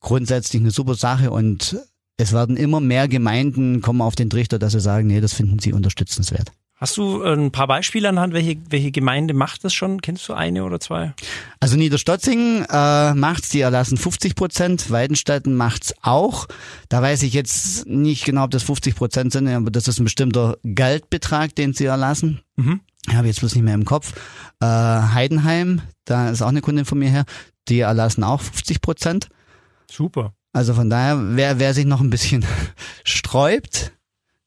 grundsätzlich 0.00 0.62
eine 0.62 0.70
super 0.70 0.94
Sache 0.94 1.30
und 1.30 1.76
es 2.16 2.32
werden 2.32 2.56
immer 2.56 2.80
mehr 2.80 3.08
Gemeinden 3.08 3.82
kommen 3.82 4.00
auf 4.00 4.14
den 4.14 4.30
Trichter, 4.30 4.58
dass 4.58 4.72
sie 4.72 4.80
sagen, 4.80 5.08
nee, 5.08 5.20
das 5.20 5.34
finden 5.34 5.58
sie 5.58 5.72
unterstützenswert. 5.72 6.52
Hast 6.78 6.98
du 6.98 7.22
äh, 7.22 7.32
ein 7.32 7.52
paar 7.52 7.66
Beispiele 7.66 8.08
anhand, 8.08 8.34
welche, 8.34 8.58
welche 8.68 8.90
Gemeinde 8.90 9.32
macht 9.32 9.64
das 9.64 9.72
schon? 9.72 10.02
Kennst 10.02 10.28
du 10.28 10.34
eine 10.34 10.62
oder 10.62 10.78
zwei? 10.78 11.14
Also 11.58 11.76
Niederstotzing 11.76 12.66
äh, 12.70 13.14
macht's, 13.14 13.48
die 13.48 13.60
erlassen 13.60 13.96
50 13.96 14.34
Prozent, 14.34 14.90
Weidenstetten 14.90 15.54
macht's 15.54 15.94
auch. 16.02 16.46
Da 16.90 17.00
weiß 17.00 17.22
ich 17.22 17.32
jetzt 17.32 17.86
nicht 17.86 18.26
genau, 18.26 18.44
ob 18.44 18.50
das 18.50 18.62
50 18.62 18.94
Prozent 18.94 19.32
sind, 19.32 19.48
aber 19.48 19.70
das 19.70 19.88
ist 19.88 19.98
ein 19.98 20.04
bestimmter 20.04 20.58
Geldbetrag, 20.64 21.54
den 21.54 21.72
sie 21.72 21.86
erlassen. 21.86 22.42
Mhm. 22.56 22.80
Habe 23.10 23.28
jetzt 23.28 23.40
bloß 23.40 23.54
nicht 23.54 23.64
mehr 23.64 23.74
im 23.74 23.86
Kopf. 23.86 24.12
Äh, 24.60 24.66
Heidenheim, 24.66 25.80
da 26.04 26.28
ist 26.28 26.42
auch 26.42 26.48
eine 26.48 26.60
Kundin 26.60 26.84
von 26.84 26.98
mir 26.98 27.08
her, 27.08 27.24
die 27.68 27.80
erlassen 27.80 28.22
auch 28.22 28.42
50 28.42 28.82
Prozent. 28.82 29.28
Super. 29.90 30.34
Also 30.52 30.74
von 30.74 30.90
daher, 30.90 31.36
wer, 31.36 31.58
wer 31.58 31.72
sich 31.72 31.86
noch 31.86 32.02
ein 32.02 32.10
bisschen 32.10 32.44
sträubt, 33.04 33.92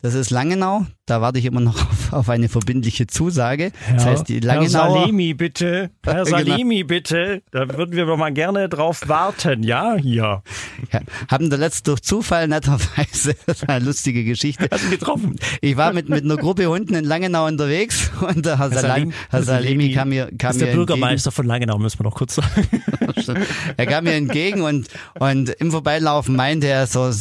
das 0.02 0.14
ist 0.14 0.30
Langenau. 0.30 0.86
Da 1.10 1.22
warte 1.22 1.40
ich 1.40 1.46
immer 1.46 1.60
noch 1.60 1.76
auf, 1.90 2.14
auf 2.14 2.30
eine 2.30 2.50
verbindliche 2.50 3.08
Zusage. 3.08 3.72
Ja. 3.88 3.94
Das 3.96 4.06
heißt, 4.06 4.30
die 4.30 4.40
Langenauer. 4.42 4.96
Herr 4.96 5.02
Salemi, 5.02 5.34
bitte. 5.34 5.90
Herr 6.06 6.24
Genau. 6.26 6.38
Salemi, 6.38 6.84
bitte. 6.84 7.42
Da 7.52 7.68
würden 7.68 7.96
wir 7.96 8.06
doch 8.06 8.18
mal 8.18 8.32
gerne 8.32 8.70
drauf 8.70 9.02
warten. 9.08 9.64
Ja, 9.64 9.96
hier. 9.96 10.44
Ja, 10.94 11.00
haben 11.28 11.50
da 11.50 11.56
letzt 11.56 11.88
durch 11.88 12.02
Zufall 12.02 12.48
netterweise, 12.48 13.36
das 13.48 13.64
war 13.64 13.76
eine 13.76 13.86
lustige 13.86 14.24
Geschichte. 14.24 14.68
Hast 14.70 14.86
du 14.86 14.90
getroffen? 14.92 15.36
Ich 15.62 15.78
war 15.78 15.94
mit, 15.94 16.10
mit 16.10 16.24
einer 16.24 16.38
Gruppe 16.38 16.68
Hunden 16.68 16.94
in 16.94 17.06
Langenau 17.06 17.48
unterwegs 17.48 18.12
und 18.22 18.46
der 18.46 18.60
Herr, 18.60 18.70
Herr 18.70 18.80
Salim- 18.82 19.14
Herr 19.30 19.42
Salemi 19.44 19.92
kam 19.94 20.10
mir, 20.10 20.30
kam 20.38 20.52
ist 20.52 20.60
mir 20.60 20.68
der 20.68 20.74
Bürgermeister 20.74 21.32
von 21.32 21.48
Langenau, 21.48 21.80
müssen 21.80 22.00
wir 22.00 22.04
noch 22.04 22.16
kurz 22.16 22.36
sagen. 22.36 22.48
entgegen. 23.00 23.46
Er 23.78 23.86
kam 23.88 24.04
mir 24.04 24.14
entgegen 24.14 24.62
und, 24.62 24.88
und 25.18 25.50
im 25.50 25.72
Vorbeilaufen 25.72 26.36
meinte 26.36 26.68
er 26.68 26.86
so 26.86 27.12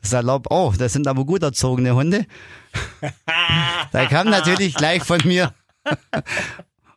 salopp, 0.00 0.46
oh, 0.50 0.72
das 0.78 0.94
sind 0.94 1.06
aber 1.06 1.26
gut 1.26 1.42
erzogene 1.42 1.94
Hunde. 1.94 2.24
Da 3.92 4.06
kam 4.06 4.28
natürlich 4.28 4.74
gleich 4.74 5.02
von 5.04 5.20
mir. 5.24 5.54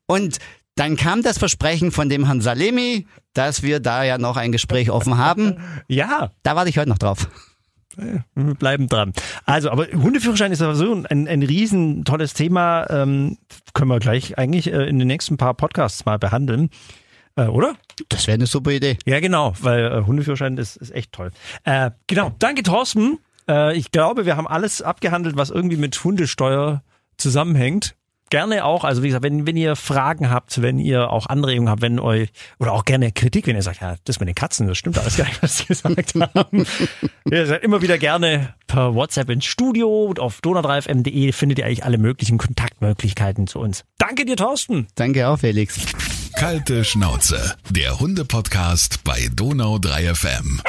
Und 0.07 0.39
dann 0.75 0.95
kam 0.95 1.21
das 1.21 1.37
Versprechen 1.37 1.91
von 1.91 2.09
dem 2.09 2.25
Herrn 2.25 2.41
Salemi, 2.41 3.05
dass 3.33 3.63
wir 3.63 3.79
da 3.79 4.03
ja 4.03 4.17
noch 4.17 4.37
ein 4.37 4.51
Gespräch 4.51 4.89
offen 4.91 5.17
haben. 5.17 5.57
Ja, 5.87 6.31
Da 6.43 6.55
warte 6.55 6.69
ich 6.69 6.77
heute 6.77 6.89
noch 6.89 6.97
drauf. 6.97 7.27
wir 7.95 8.55
bleiben 8.55 8.87
dran. 8.87 9.13
Also, 9.45 9.71
aber 9.71 9.87
Hundeführerschein 9.87 10.51
ist 10.51 10.59
sowieso 10.59 11.03
ein, 11.09 11.27
ein 11.27 11.43
riesen 11.43 12.05
tolles 12.05 12.33
Thema. 12.33 12.89
Ähm, 12.89 13.37
können 13.73 13.89
wir 13.89 13.99
gleich 13.99 14.37
eigentlich 14.37 14.71
äh, 14.71 14.83
in 14.87 14.99
den 14.99 15.07
nächsten 15.07 15.37
paar 15.37 15.53
Podcasts 15.53 16.05
mal 16.05 16.17
behandeln. 16.19 16.69
Äh, 17.35 17.45
oder? 17.47 17.75
Das 18.09 18.27
wäre 18.27 18.35
eine 18.35 18.45
super 18.47 18.71
Idee. 18.71 18.97
Ja, 19.05 19.19
genau, 19.19 19.53
weil 19.61 19.85
äh, 19.85 20.05
Hundeführerschein 20.05 20.57
ist, 20.57 20.77
ist 20.77 20.91
echt 20.93 21.11
toll. 21.11 21.31
Äh, 21.63 21.91
genau, 22.07 22.33
danke 22.39 22.63
Thorsten. 22.63 23.19
Äh, 23.49 23.75
ich 23.75 23.91
glaube, 23.91 24.25
wir 24.25 24.37
haben 24.37 24.47
alles 24.47 24.81
abgehandelt, 24.81 25.35
was 25.35 25.49
irgendwie 25.49 25.77
mit 25.77 26.01
Hundesteuer 26.03 26.83
zusammenhängt. 27.17 27.95
Gerne 28.29 28.63
auch, 28.63 28.83
also 28.83 29.01
wie 29.01 29.07
gesagt, 29.07 29.23
wenn, 29.23 29.47
wenn 29.47 29.57
ihr 29.57 29.75
Fragen 29.75 30.29
habt, 30.29 30.61
wenn 30.61 30.77
ihr 30.77 31.09
auch 31.09 31.25
Anregungen 31.25 31.67
habt, 31.67 31.81
wenn 31.81 31.97
euch, 31.97 32.29
oder 32.59 32.73
auch 32.73 32.85
gerne 32.85 33.11
Kritik, 33.11 33.47
wenn 33.47 33.55
ihr 33.55 33.63
sagt, 33.63 33.81
ja, 33.81 33.95
das 34.03 34.19
mit 34.19 34.29
den 34.29 34.35
Katzen, 34.35 34.67
das 34.67 34.77
stimmt 34.77 34.99
alles 34.99 35.17
gar 35.17 35.25
nicht, 35.25 35.41
was 35.41 35.57
sie 35.57 35.65
gesagt 35.65 36.13
haben. 36.13 36.63
ihr 37.31 37.47
seid 37.47 37.63
immer 37.63 37.81
wieder 37.81 37.97
gerne 37.97 38.53
per 38.67 38.93
WhatsApp 38.93 39.31
ins 39.31 39.45
Studio 39.45 40.03
und 40.03 40.19
auf 40.19 40.41
donau3fm.de 40.43 41.31
findet 41.31 41.57
ihr 41.57 41.65
eigentlich 41.65 41.83
alle 41.83 41.97
möglichen 41.97 42.37
Kontaktmöglichkeiten 42.37 43.47
zu 43.47 43.57
uns. 43.57 43.83
Danke 43.97 44.25
dir, 44.25 44.35
Thorsten. 44.35 44.85
Danke 44.93 45.27
auch, 45.27 45.39
Felix. 45.39 45.79
Kalte 46.37 46.83
Schnauze, 46.83 47.55
der 47.71 47.99
Hunde-Podcast 47.99 49.03
bei 49.03 49.27
Donau 49.33 49.79
3 49.79 50.13
FM. 50.13 50.61